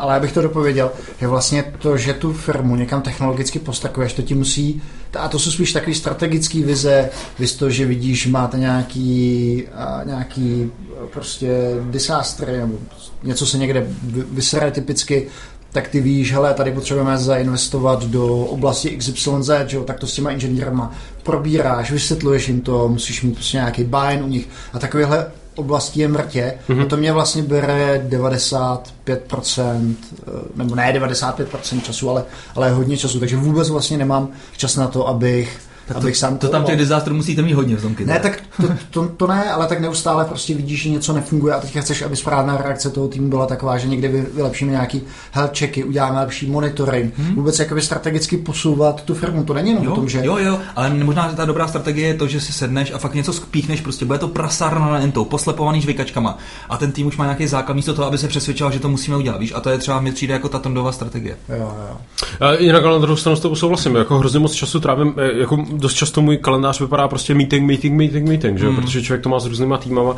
[0.00, 4.22] Ale já bych to dopověděl, že vlastně to, že tu firmu někam technologicky postakuješ, to
[4.22, 4.82] ti musí,
[5.16, 9.64] a to jsou spíš takové strategické vize, vys to, že vidíš, máte nějaký,
[10.04, 10.70] nějaký
[11.02, 11.48] uh, prostě
[11.90, 12.78] disaster, nebo
[13.22, 15.26] něco se někde vy- vysere typicky,
[15.72, 20.14] tak ty víš, hele, tady potřebujeme zainvestovat do oblasti XYZ, že jo, tak to s
[20.14, 24.48] těma inženýrama probíráš, vysvětluješ jim to, musíš mít prostě nějaký buy u nich.
[24.72, 25.26] A takovéhle
[25.58, 26.82] oblasti je mrtě mm-hmm.
[26.82, 33.20] a to mě vlastně bere 95%, eh, nebo ne 95% času, ale, ale hodně času,
[33.20, 37.42] takže vůbec vlastně nemám čas na to, abych, abych sám To tam těch disastrů musíte
[37.42, 40.82] mít hodně v tom ne, tak to, to, to, ne, ale tak neustále prostě vidíš,
[40.82, 44.08] že něco nefunguje a teďka chceš, aby správná reakce toho týmu byla taková, že někde
[44.08, 47.34] vy- vylepšíme nějaký health checky, uděláme lepší monitoring, hmm.
[47.34, 49.44] vůbec jakoby strategicky posouvat tu firmu.
[49.44, 52.14] To není jenom Jo, o tom, že jo, jo, ale možná ta dobrá strategie je
[52.14, 55.80] to, že si sedneš a fakt něco spíchneš, prostě bude to prasárna na entou, poslepovaný
[55.80, 58.88] žvejkačkama a ten tým už má nějaký základ místo toho, aby se přesvědčil, že to
[58.88, 61.36] musíme udělat, víš, a to je třeba mi přijde jako ta tondová strategie.
[61.48, 61.96] Jo, jo.
[62.40, 65.38] A jinak ale na druhou stranu s tebou souhlasím, jako hrozně moc času trávím, eh,
[65.38, 68.66] jako dost často můj kalendář vypadá prostě meeting, meeting, meeting, meeting, že?
[68.66, 70.14] jo, protože člověk to má s různýma týmama.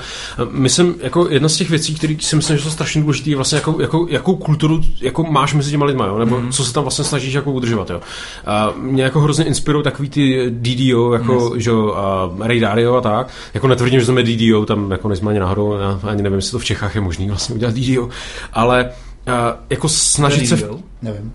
[0.50, 3.56] Myslím, jako jedna z těch věcí, které si myslím, že jsou strašně důležité, je vlastně
[3.56, 6.18] jako, jako, jakou kulturu jako máš mezi těma lidma, jo?
[6.18, 7.90] nebo co se tam vlastně snažíš jako udržovat.
[7.90, 8.00] Jo?
[8.46, 11.64] A mě jako hrozně inspirují takový ty DDO, jako yes.
[11.64, 13.28] že, jo, a Ray Dalio a tak.
[13.54, 16.58] Jako netvrdím, že jsme DDO, tam jako nejsme ani náhodou, já ani nevím, jestli to
[16.58, 18.08] v Čechách je možný vlastně udělat DDO,
[18.52, 18.90] ale
[19.26, 20.56] a, jako snažit se...
[20.56, 21.32] V, Nevím.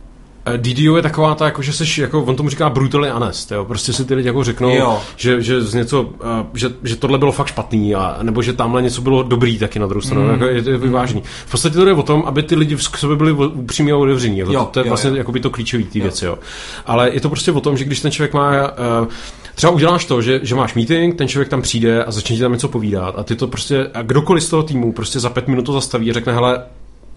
[0.47, 3.65] Eh, DDO je taková ta, jako, že seš, jako, on tomu říká brutally honest, jo?
[3.65, 5.01] prostě si ty lidi jako řeknou, Jo.
[5.15, 6.09] že, že, z něco, uh,
[6.53, 9.87] že, že, tohle bylo fakt špatný, a, nebo že tamhle něco bylo dobrý taky na
[9.87, 10.29] druhou stranu, mm.
[10.29, 11.23] jako je, je vyvážený.
[11.45, 14.43] V podstatě to jde o tom, aby ty lidi k sobě byli upřímní a otevření,
[14.43, 15.15] to, to je jo, vlastně jo.
[15.15, 16.37] Jako by to klíčový ty věci, jo.
[16.85, 19.07] Ale je to prostě o tom, že když ten člověk má, uh,
[19.55, 22.53] třeba uděláš to, že, že máš meeting, ten člověk tam přijde a začne ti tam
[22.53, 25.65] něco povídat a ty to prostě, a kdokoliv z toho týmu prostě za pět minut
[25.65, 26.63] to zastaví a řekne, hele,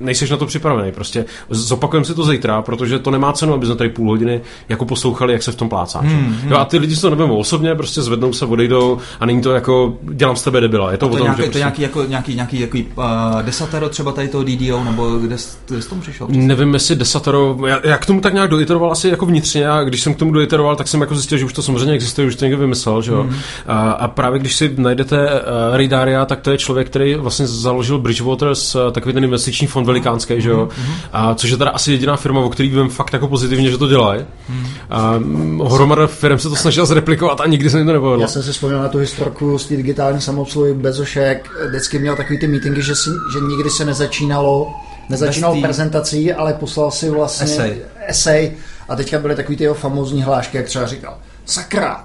[0.01, 0.93] nejseš na to připravený.
[0.93, 4.85] Prostě zopakujeme si to zítra, protože to nemá cenu, aby jsme tady půl hodiny jako
[4.85, 6.07] poslouchali, jak se v tom plácáš.
[6.07, 6.51] Hmm, hmm.
[6.51, 9.53] Jo, a ty lidi si to nevemou osobně, prostě zvednou se, odejdou a není to
[9.53, 10.93] jako dělám z tebe debila.
[10.93, 11.59] Je to, To o tom, nějaký, že to prostě...
[11.59, 13.05] nějaký, jako, nějaký, nějaký, nějaký uh,
[13.43, 15.37] desatero třeba tady toho DDO, nebo kde,
[15.67, 16.27] kde jsi tomu přišel?
[16.31, 20.01] Nevím, jestli desatero, já, já, k tomu tak nějak doiteroval asi jako vnitřně a když
[20.01, 22.45] jsem k tomu doiteroval, tak jsem jako zjistil, že už to samozřejmě existuje, už to
[22.45, 23.23] někdo vymyslel, že jo.
[23.23, 23.33] Mhm.
[23.33, 23.41] Mm.
[23.67, 27.47] A, a, právě když si najdete uh, Ray Daria, tak to je člověk, který vlastně
[27.47, 30.69] založil Bridgewater, uh, takový ten investiční fond velikánský, že jo.
[30.79, 30.93] Mhm.
[31.13, 33.89] A, což je teda asi jediná firma, o který vím fakt jako pozitivně, že to
[33.89, 34.25] dělají.
[34.49, 34.67] Mhm.
[34.91, 38.23] A mm, hromada firm se to snažila zreplikovat a nikdy se jim to nepovedlo.
[38.23, 41.51] Já jsem si vzpomněl na tu historku z té digitální samoobsluhy Bezošek.
[41.69, 44.75] Vždycky měl takový ty meetingy, že, si, že nikdy se nezačínalo
[45.09, 47.83] Nezačínal Bez tý- prezentací, ale poslal si vlastně Esej.
[48.07, 48.53] esej.
[48.89, 52.05] A teďka byly takový ty jeho famózní hlášky, jak třeba říkal, sakra,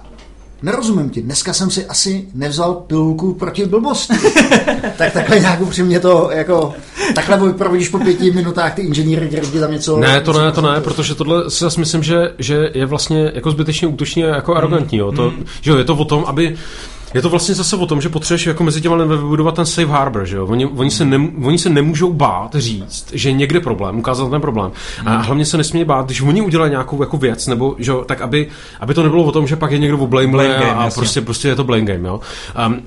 [0.61, 4.13] nerozumím ti, dneska jsem si asi nevzal pilulku proti blbosti.
[4.97, 6.73] tak takhle nějak upřímně to jako,
[7.15, 9.97] takhle vyprovodíš po pěti minutách ty inženýry, kteří ti tam něco...
[9.97, 13.51] Ne, to ne, to ne, protože tohle si zase myslím, že, že je vlastně jako
[13.51, 14.97] zbytečně útočný a jako arrogantní.
[14.97, 15.11] Jo.
[15.11, 16.55] To, že jo, je to o tom, aby
[17.13, 19.87] je to vlastně zase o tom, že potřebuješ jako mezi těma lidmi vybudovat ten safe
[19.87, 20.45] harbor, že jo?
[20.45, 24.41] Oni, oni, se nem, oni se nemůžou bát říct, že je někde problém, ukázat ten
[24.41, 24.71] problém.
[25.05, 28.21] A hlavně se nesmí bát, když oni udělají nějakou jako věc, nebo že jo, tak
[28.21, 28.47] aby,
[28.79, 30.83] aby to nebylo o tom, že pak je někdo v blame, Blame game, game, a
[30.83, 30.99] jasně.
[30.99, 32.19] prostě, prostě je to blame game, jo.
[32.67, 32.81] Um,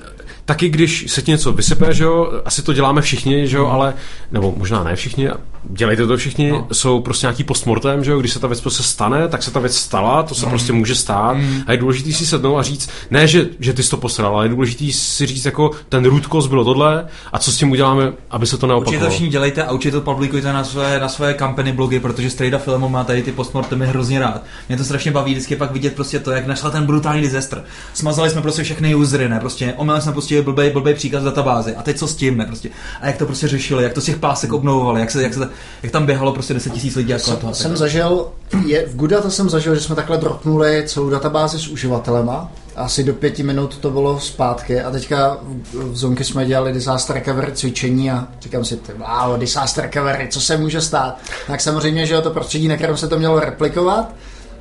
[0.47, 3.95] taky když se ti něco vysype, že jo, asi to děláme všichni, že jo, ale,
[4.33, 5.29] nebo možná ne všichni,
[5.71, 6.67] dělejte to všichni, no.
[6.73, 9.61] jsou prostě nějaký postmortem, že jo, když se ta věc prostě stane, tak se ta
[9.61, 11.37] věc stala, to se prostě může stát
[11.67, 14.45] a je důležitý si sednout a říct, ne, že, že ty jsi to posral, ale
[14.45, 18.47] je důležitý si říct, jako ten cause bylo tohle a co s tím uděláme, aby
[18.47, 19.11] se to Určitě to neopakovalo.
[19.11, 22.89] všichni dělejte a určitě to publikujte na své, na své kampany blogy, protože Strejda Filmu
[22.89, 24.43] má tady ty postmortemy hrozně rád.
[24.69, 27.64] Mě to strašně baví vždycky pak vidět prostě to, jak našel ten brutální disaster.
[27.95, 31.77] Smazali jsme prostě všechny usery, ne, prostě omylem jsme prostě blbej, blbej příkaz v databázi.
[31.77, 32.69] A teď co s tím, ne, prostě.
[33.01, 35.49] A jak to prostě řešili, jak to z těch pásek obnovovali, jak, se, jak, se,
[35.83, 37.55] jak tam běhalo prostě 10 tisíc lidí jako toho.
[37.55, 38.29] jsem zažil,
[38.67, 42.53] je, v Guda to jsem zažil, že jsme takhle dropnuli celou databázi s uživatelema.
[42.77, 47.17] Asi do pěti minut to bylo zpátky a teďka v, v Zonky jsme dělali disaster
[47.17, 51.19] recovery cvičení a říkám si, ty, wow, disaster recovery, co se může stát?
[51.47, 54.15] Tak samozřejmě, že jo, to prostředí, na kterém se to mělo replikovat,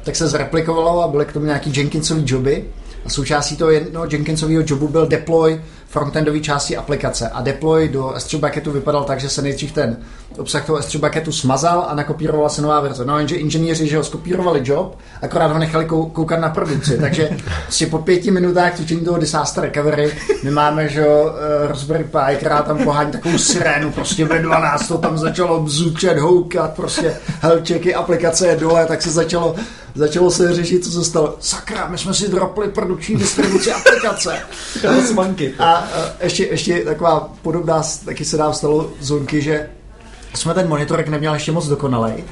[0.03, 2.65] tak se zreplikovalo a byly k tomu nějaký Jenkinsový joby.
[3.05, 8.37] A součástí toho jednoho Jenkinsového jobu byl deploy frontendové části aplikace a deploy do S3
[8.39, 9.97] bucketu vypadal tak, že se nejdřív ten
[10.37, 13.05] obsah toho S3 bucketu smazal a nakopírovala se nová verze.
[13.05, 17.29] No jenže inženýři, že ho skopírovali job, akorát ho nechali kou- koukat na produkci, takže
[17.69, 20.11] si po pěti minutách cvičení toho disaster recovery
[20.43, 21.31] my máme, že uh,
[21.67, 26.73] Raspberry Pi, která tam pohání takovou sirénu, prostě ve 12 to tam začalo bzučet, houkat,
[26.73, 29.55] prostě helčeky, aplikace je dole, tak se začalo
[29.95, 31.37] začalo se řešit, co se stalo.
[31.39, 34.39] Sakra, my jsme si dropli produkční distribuci aplikace.
[35.59, 35.87] a, a
[36.23, 39.69] ještě, ještě taková podobná, taky se nám stalo zonky, že
[40.33, 42.23] jsme ten monitorek neměl ještě moc dokonalej.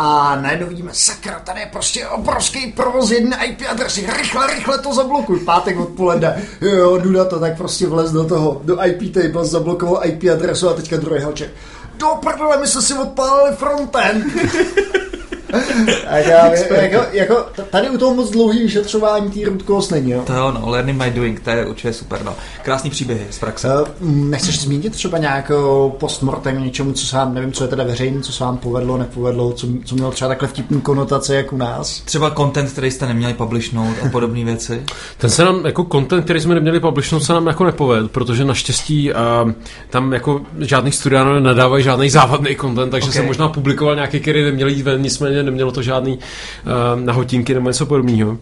[0.00, 4.94] A najednou vidíme, sakra, tady je prostě obrovský provoz jedné IP adresy, rychle, rychle to
[4.94, 5.40] zablokuj.
[5.40, 10.00] Pátek odpoledne, jo, jdu na to, tak prostě vlez do toho, do IP table, zablokoval
[10.04, 11.50] IP adresu a teďka druhý helček.
[11.96, 14.24] Do prdele, my jsme si odpálili frontend.
[16.08, 20.22] A já, jako, jako, tady u toho moc dlouhý vyšetřování té root cause není, jo?
[20.26, 22.34] To jo, no, learning by doing, to je určitě super, no.
[22.62, 23.68] Krásný příběhy z praxe.
[23.82, 28.22] Uh, nechceš zmínit třeba nějakou postmortem něčemu, co se vám, nevím, co je teda veřejný,
[28.22, 32.00] co se vám povedlo, nepovedlo, co, co mělo třeba takhle vtipný konotace, jak u nás?
[32.00, 34.82] Třeba content, který jste neměli publishnout a podobné věci?
[35.18, 39.12] Ten se nám, jako content, který jsme neměli publishnout, se nám jako nepovedl, protože naštěstí
[39.12, 39.52] uh,
[39.90, 43.16] tam jako žádný studiánové nedávají žádný závadný content, takže okay.
[43.16, 47.68] jsem možná publikoval nějaký, který neměli jít ven, nicméně nemělo to žádný uh, nahotinky nebo
[47.68, 48.38] něco podobného.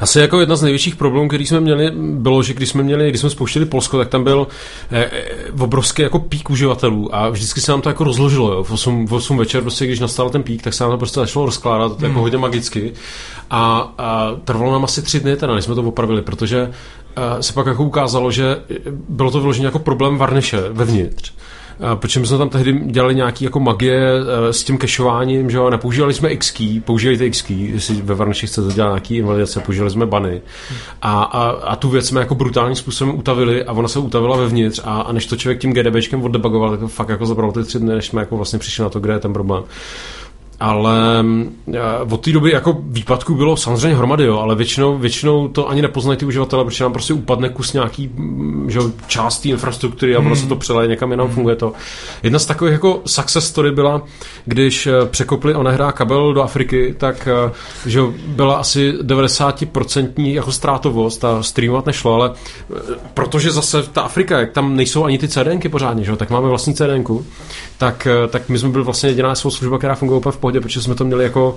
[0.00, 3.20] Asi jako jedna z největších problémů, který jsme měli, bylo, že když jsme měli, když
[3.20, 4.46] jsme spouštěli Polsko, tak tam byl
[4.92, 5.10] eh,
[5.60, 8.52] obrovský jako pík uživatelů a vždycky se nám to jako rozložilo.
[8.52, 8.64] Jo.
[8.64, 11.20] V, 8, v 8 večer, prostě, když nastal ten pík, tak se nám to prostě
[11.20, 12.10] začalo rozkládat, to jako hmm.
[12.10, 12.92] jako hodně magicky.
[13.50, 17.52] A, a trvalo nám asi tři dny, teda, než jsme to opravili, protože uh, se
[17.52, 18.56] pak jako ukázalo, že
[19.08, 21.32] bylo to vyloženě jako problém varniše vevnitř.
[22.18, 26.14] My jsme tam tehdy dělali nějaký jako magie eh, s tím kešováním, že jo, nepoužívali
[26.14, 30.42] jsme X-key, používejte X-key, jestli ve Varniši chcete dělat nějaký invalidace, používali jsme bany.
[31.02, 34.80] A, a, a, tu věc jsme jako brutálním způsobem utavili a ona se utavila vevnitř
[34.84, 37.78] a, a než to člověk tím GDBčkem oddebugoval, tak to fakt jako zabralo ty tři
[37.78, 39.64] dny, než jsme jako vlastně přišli na to, kde je ten problém
[40.62, 41.24] ale
[41.74, 41.78] eh,
[42.10, 46.18] od té doby jako výpadků bylo samozřejmě hromady, jo, ale většinou, většinou to ani nepoznají
[46.18, 50.36] ty uživatelé, protože nám prostě upadne kus nějaký mm, že, část té infrastruktury a ono
[50.36, 51.34] se to přeleje někam jinam, hmm.
[51.34, 51.72] funguje to.
[52.22, 54.02] Jedna z takových jako success story byla,
[54.44, 57.52] když eh, překopli onehrá kabel do Afriky, tak eh,
[57.86, 62.32] že byla asi 90% jako ztrátovost a streamovat nešlo, ale
[63.14, 66.74] protože zase ta Afrika, jak tam nejsou ani ty CDNky pořádně, že, tak máme vlastní
[66.74, 67.26] CDNku,
[67.78, 70.82] tak, tak my jsme byli vlastně jediná svou služba, která funguje úplně v pohodě, protože
[70.82, 71.56] jsme to měli jako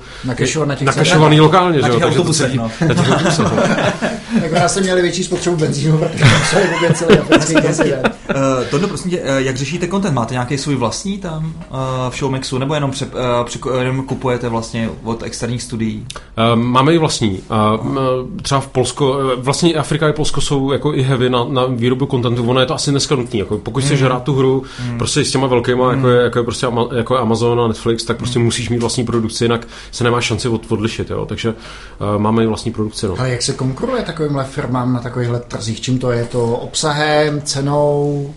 [0.81, 1.99] nakašovaný lokálně, na že jo?
[1.99, 2.71] Takže autobusech, no.
[2.87, 3.63] Na těch autobusech, no.
[4.43, 8.15] jako já jsem měli větší spotřebu benzínu, protože celý africký kontinent.
[8.29, 10.15] Uh, Tohle, prosím tě, uh, jak řešíte content?
[10.15, 11.77] Máte nějaký svůj vlastní tam uh,
[12.09, 13.11] v Showmixu, nebo jenom, pře, uh,
[13.45, 16.05] pře, jenom kupujete vlastně od externích studií?
[16.53, 17.39] Uh, máme i vlastní.
[17.49, 17.87] Uh,
[18.41, 22.49] třeba v Polsko, vlastně Afrika i Polsko jsou jako i heavy na, na výrobu kontentu.
[22.49, 23.39] Ono je to asi dneska nutný.
[23.39, 24.05] Jako pokud chceš mm.
[24.05, 24.97] hrát tu hru mm.
[24.97, 25.97] prostě s těma velkýma, mm.
[25.97, 28.45] jako, je, jako je prostě jako Amazon a Netflix, tak prostě mm.
[28.45, 31.09] musíš mít vlastní produkci, jinak se nemá šanci od, odlišit.
[31.09, 31.25] Jo?
[31.25, 33.07] Takže uh, máme i vlastní produkci.
[33.07, 33.15] No.
[33.19, 35.81] Ale jak se konkuruje takovýmhle firmám na takovýchhle trzích?
[35.81, 36.25] Čím to je?
[36.25, 38.33] To obsahem, cenou?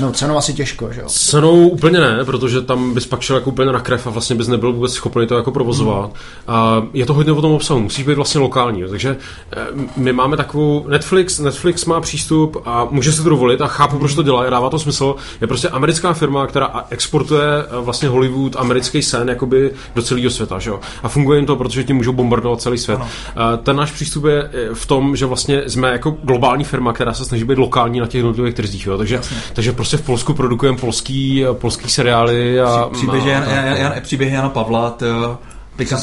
[0.00, 1.06] No cenou asi těžko, že jo?
[1.08, 4.48] Cenou úplně ne, protože tam bys pak šel jako úplně na krev a vlastně bys
[4.48, 6.10] nebyl vůbec schopný to jako provozovat.
[6.10, 6.14] Mm.
[6.46, 8.80] A je to hodně o tom obsahu, musíš být vlastně lokální.
[8.80, 8.88] Jo.
[8.88, 9.16] Takže
[9.52, 9.66] eh,
[9.96, 14.14] my máme takovou Netflix, Netflix má přístup a může si to dovolit a chápu, proč
[14.14, 15.14] to dělá, dává to smysl.
[15.40, 20.58] Je prostě americká firma, která exportuje eh, vlastně Hollywood, americký sen jakoby do celého světa,
[20.58, 20.80] že jo?
[21.02, 22.96] A funguje jim to, protože tím můžou bombardovat celý svět.
[22.96, 23.58] Ano.
[23.62, 27.44] Ten náš přístup je v tom, že vlastně jsme jako globální firma, která se snaží
[27.44, 28.98] být lokální na těch jednotlivých trzích, jo?
[28.98, 29.20] Takže,
[29.52, 32.88] takže prostě v Polsku produkujeme polský, polský seriály a...
[32.92, 35.38] Příběhy, Jan, Jan, Jan, příběhy Jana Pavla, to,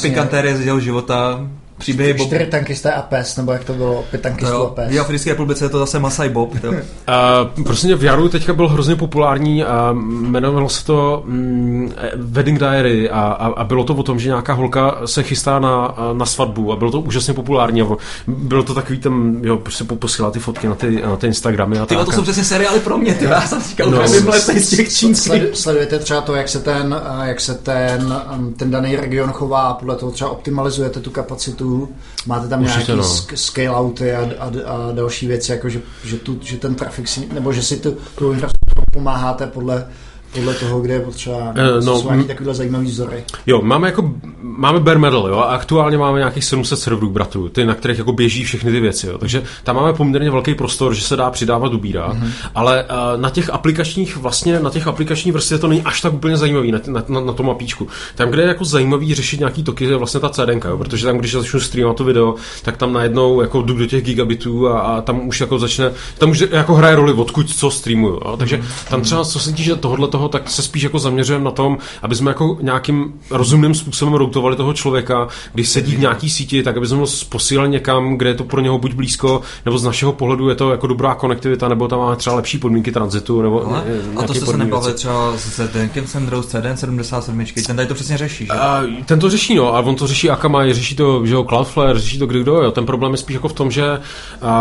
[0.02, 1.40] pikantérie z jeho života,
[1.78, 2.26] příběhy Bob...
[2.26, 4.92] Čtyři tankisté a pes, nebo jak to bylo, pět tankistů a pes.
[4.92, 6.60] V Africké republice je to zase Masai Bob.
[6.60, 6.68] To.
[6.68, 13.10] uh, prostě v Jaru teďka byl hrozně populární a jmenovalo se to um, Wedding Diary
[13.10, 16.72] a, a, a, bylo to o tom, že nějaká holka se chystá na, na svatbu
[16.72, 17.86] a bylo to úžasně populární a
[18.26, 21.86] bylo to takový tam, jo, prostě posílá ty fotky na ty, na ty Instagramy a
[21.86, 22.06] ty, tak.
[22.06, 25.42] to jsou přesně seriály pro mě, ty, já jsem říkal, no, z těch čínských.
[25.52, 28.22] Sledujete třeba to, jak se ten, jak se ten,
[28.56, 31.94] ten daný region chová a podle toho třeba optimalizujete tu kapacitu projektů,
[32.26, 33.36] máte tam Určitě nějaký no.
[33.36, 37.52] scale-outy a, a, a, další věci, jako že, že, tu, že ten trafik si, nebo
[37.52, 39.86] že si tu, tu infrastrukturu pomáháte podle
[40.34, 43.24] Podle toho, kde je potřeba, Eh, no, jsou nějaký m- takovýhle zajímavý vzory.
[43.46, 44.10] Jo, máme jako,
[44.42, 48.12] máme bare metal, jo, a aktuálně máme nějakých 700 serverů, bratrů, ty, na kterých jako
[48.12, 51.74] běží všechny ty věci, jo, takže tam máme poměrně velký prostor, že se dá přidávat,
[51.74, 52.30] ubírat, mm-hmm.
[52.54, 56.36] ale uh, na těch aplikačních, vlastně na těch aplikačních vrstvě to není až tak úplně
[56.36, 57.88] zajímavý, na, na, na, na tom mapíčku.
[58.14, 61.18] Tam, kde je jako zajímavý řešit nějaký toky, je vlastně ta CDNka, jo, protože tam,
[61.18, 65.00] když začnu streamovat to video, tak tam najednou jako jdu do těch gigabitů a, a
[65.00, 69.02] tam už jako začne, tam už jako hraje roli, odkud co streamuju, jo, takže tam
[69.02, 72.30] třeba, co se týče tohohle toho, tak se spíš jako zaměřujeme na tom, aby jsme
[72.30, 76.98] jako nějakým rozumným způsobem routovali toho člověka, když sedí v nějaký síti, tak aby jsme
[76.98, 80.54] ho posílali někam, kde je to pro něho buď blízko, nebo z našeho pohledu je
[80.54, 83.84] to jako dobrá konektivita, nebo tam máme třeba lepší podmínky tranzitu, nebo Ale,
[84.16, 87.94] a to jste se nebavili třeba s Denkem Sandrou z CDN 77, ten tady to
[87.94, 88.52] přesně řeší, že?
[88.52, 91.98] A ten to řeší, no, a on to řeší Akamai, řeší to, že jo, Cloudflare,
[91.98, 92.70] řeší to kdo, jo.
[92.70, 94.00] Ten problém je spíš jako v tom, že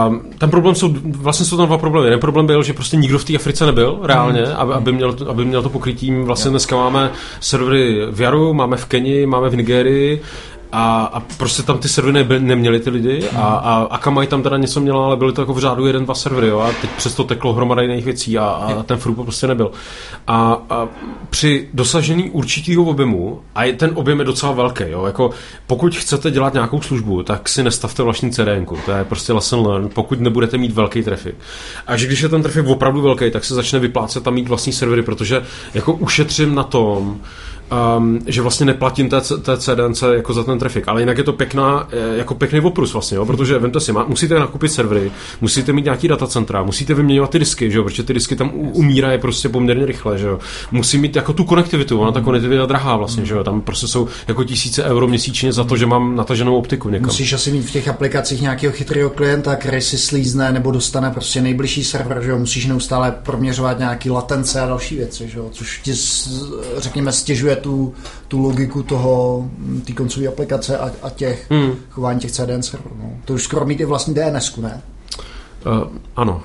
[0.08, 2.08] um, ten problém jsou, vlastně jsou tam dva problémy.
[2.08, 5.30] Jeden problém byl, že prostě nikdo v té Africe nebyl reálně, aby, aby, měl, to-
[5.30, 6.12] aby měl to pokrytí.
[6.12, 10.22] Vlastně dneska máme servery v Jaru, máme v Keni, máme v Nigerii,
[10.76, 14.58] a, a prostě tam ty servery nebyly, neměly ty lidi a, a Akamai tam teda
[14.58, 17.24] něco měla, ale byly to jako v řádu jeden, dva servery jo, a teď přesto
[17.24, 19.72] teklo hromada jiných věcí a, a ten fruit prostě nebyl.
[20.28, 20.88] A, a
[21.30, 25.30] při dosažení určitého objemu, a ten objem je docela velký, jo, jako
[25.68, 29.90] pokud chcete dělat nějakou službu, tak si nestavte vlastní CDN, to je prostě lesson learn,
[29.90, 31.36] pokud nebudete mít velký trafik.
[31.88, 34.74] A že když je ten trafik opravdu velký, tak se začne vyplácet tam mít vlastní
[34.74, 35.42] servery, protože
[35.74, 37.20] jako ušetřím na tom,
[37.98, 41.34] um, že vlastně neplatím té, té CDNC jako za ten trafik, ale jinak je to
[41.34, 45.12] pěkná, eh, jako pěkný oprus vlastně, jo, protože vemte si, má, musíte nakoupit servery,
[45.42, 49.20] musíte mít nějaký datacentra, musíte vyměňovat ty disky, že jo, protože ty disky tam umírají
[49.20, 50.40] prostě poměrně rychle, že jo.
[50.72, 53.88] Musí mít jako tu konektivitu, ona ta konektivita je drahá vlastně, že jo, tam prostě
[53.88, 57.06] jsou jako tisíce euro měsíčně za to, že mám nataženou optiku někam.
[57.06, 61.42] Musíš asi mít v těch aplikacích nějakého chytrého klienta, který si slízne nebo dostane prostě
[61.42, 62.40] nejbližší server, že jo?
[62.40, 65.50] musíš neustále proměřovat nějaký latence a další věci, že jo?
[65.52, 65.94] což ti,
[66.78, 67.94] řekněme, stěžuje tu,
[68.28, 69.46] tu logiku toho,
[69.86, 71.74] té koncové aplikace a, a těch Hmm.
[71.90, 72.96] chování těch CDN serverů.
[73.04, 73.10] No.
[73.26, 74.82] To už skoro mít i vlastní DNS, ne?
[75.66, 76.44] Uh, ano.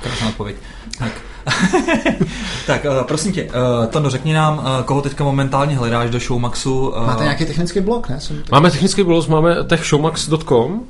[0.00, 0.56] Krásná odpověď.
[0.98, 1.12] Tak.
[2.66, 6.88] tak, uh, prosím tě, uh, Tondo, řekni nám, uh, koho teďka momentálně hledáš do Showmaxu.
[6.88, 8.20] Uh, Máte nějaký technický blok, ne?
[8.20, 8.52] Jsem tak...
[8.52, 10.80] Máme technický blog, máme techshowmax.com.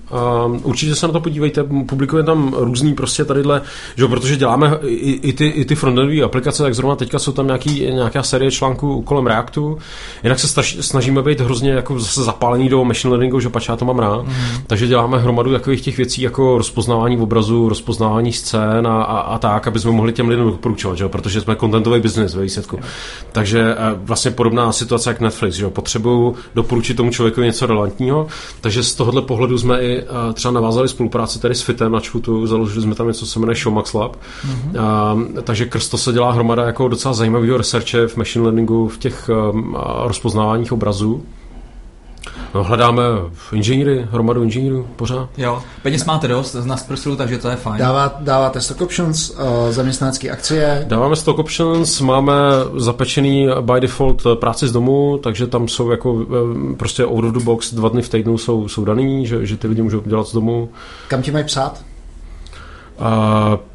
[0.45, 3.63] Um, určitě se na to podívejte, publikujeme tam různý prostě tadyhle,
[3.97, 7.33] že jo, protože děláme i, i ty, i ty frontendové aplikace, tak zrovna teďka jsou
[7.33, 9.79] tam nějaký, nějaká série článků kolem Reactu.
[10.23, 13.77] Jinak se staž, snažíme být hrozně jako zase zapálení do machine learningu, že pač já
[13.77, 14.23] to mám rád.
[14.27, 14.33] Mm.
[14.67, 19.67] Takže děláme hromadu takových těch věcí jako rozpoznávání obrazu, rozpoznávání scén a, a, a tak,
[19.67, 22.79] aby jsme mohli těm lidem doporučovat, že jo, protože jsme contentový business ve výsledku.
[23.33, 28.27] Takže eh, vlastně podobná situace jak Netflix, že jo, potřebuju doporučit tomu člověku něco relevantního,
[28.61, 32.47] takže z tohohle pohledu jsme i eh, třeba navázali spolupráci tady s Fitem na Čvutu,
[32.47, 34.81] založili jsme tam něco, co se jmenuje Showmax Lab, mm-hmm.
[34.81, 38.99] a, takže krz to se dělá hromada jako docela zajímavého researche v machine learningu, v
[38.99, 41.23] těch um, rozpoznáváních obrazů.
[42.55, 43.03] No, hledáme
[43.53, 45.29] inženýry, hromadu inženýrů pořád.
[45.37, 47.79] Jo, peněz máte dost z nás prstu, takže to je fajn.
[47.79, 49.37] Dává, dáváte stock options, uh,
[49.71, 52.33] zaměstnanecké akcie, Dáváme stock options, máme
[52.77, 57.41] zapečený by default práci z domu, takže tam jsou jako eh, prostě out of the
[57.45, 60.33] box dva dny v týdnu jsou, jsou daný, že, že ty lidi můžou dělat z
[60.33, 60.69] domu.
[61.09, 61.85] kam ti mají psát?
[63.01, 63.05] Uh,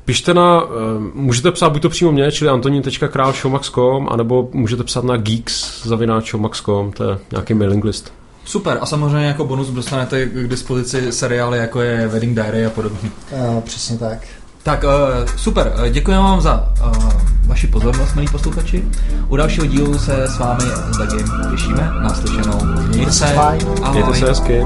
[0.06, 0.70] pište na, uh,
[1.14, 7.18] můžete psát buď to přímo mě, čili antonin.král.showmax.com, anebo můžete psát na geeks.showmax.com, to je
[7.32, 8.14] nějaký mailing list.
[8.45, 13.09] Super, a samozřejmě jako bonus dostanete k dispozici seriály, jako je Wedding Diary a podobně.
[13.31, 14.17] Uh, přesně tak.
[14.63, 14.89] Tak, uh,
[15.35, 17.11] super, uh, děkujeme vám za uh,
[17.45, 18.85] vaši pozornost, milí posluchači.
[19.27, 21.91] U dalšího dílu se s vámi s Dagim těšíme.
[22.03, 22.59] Naslyšenou.
[22.87, 23.33] Mějte se.
[23.33, 23.59] Ahoj.
[23.91, 24.63] Mějte se hezky.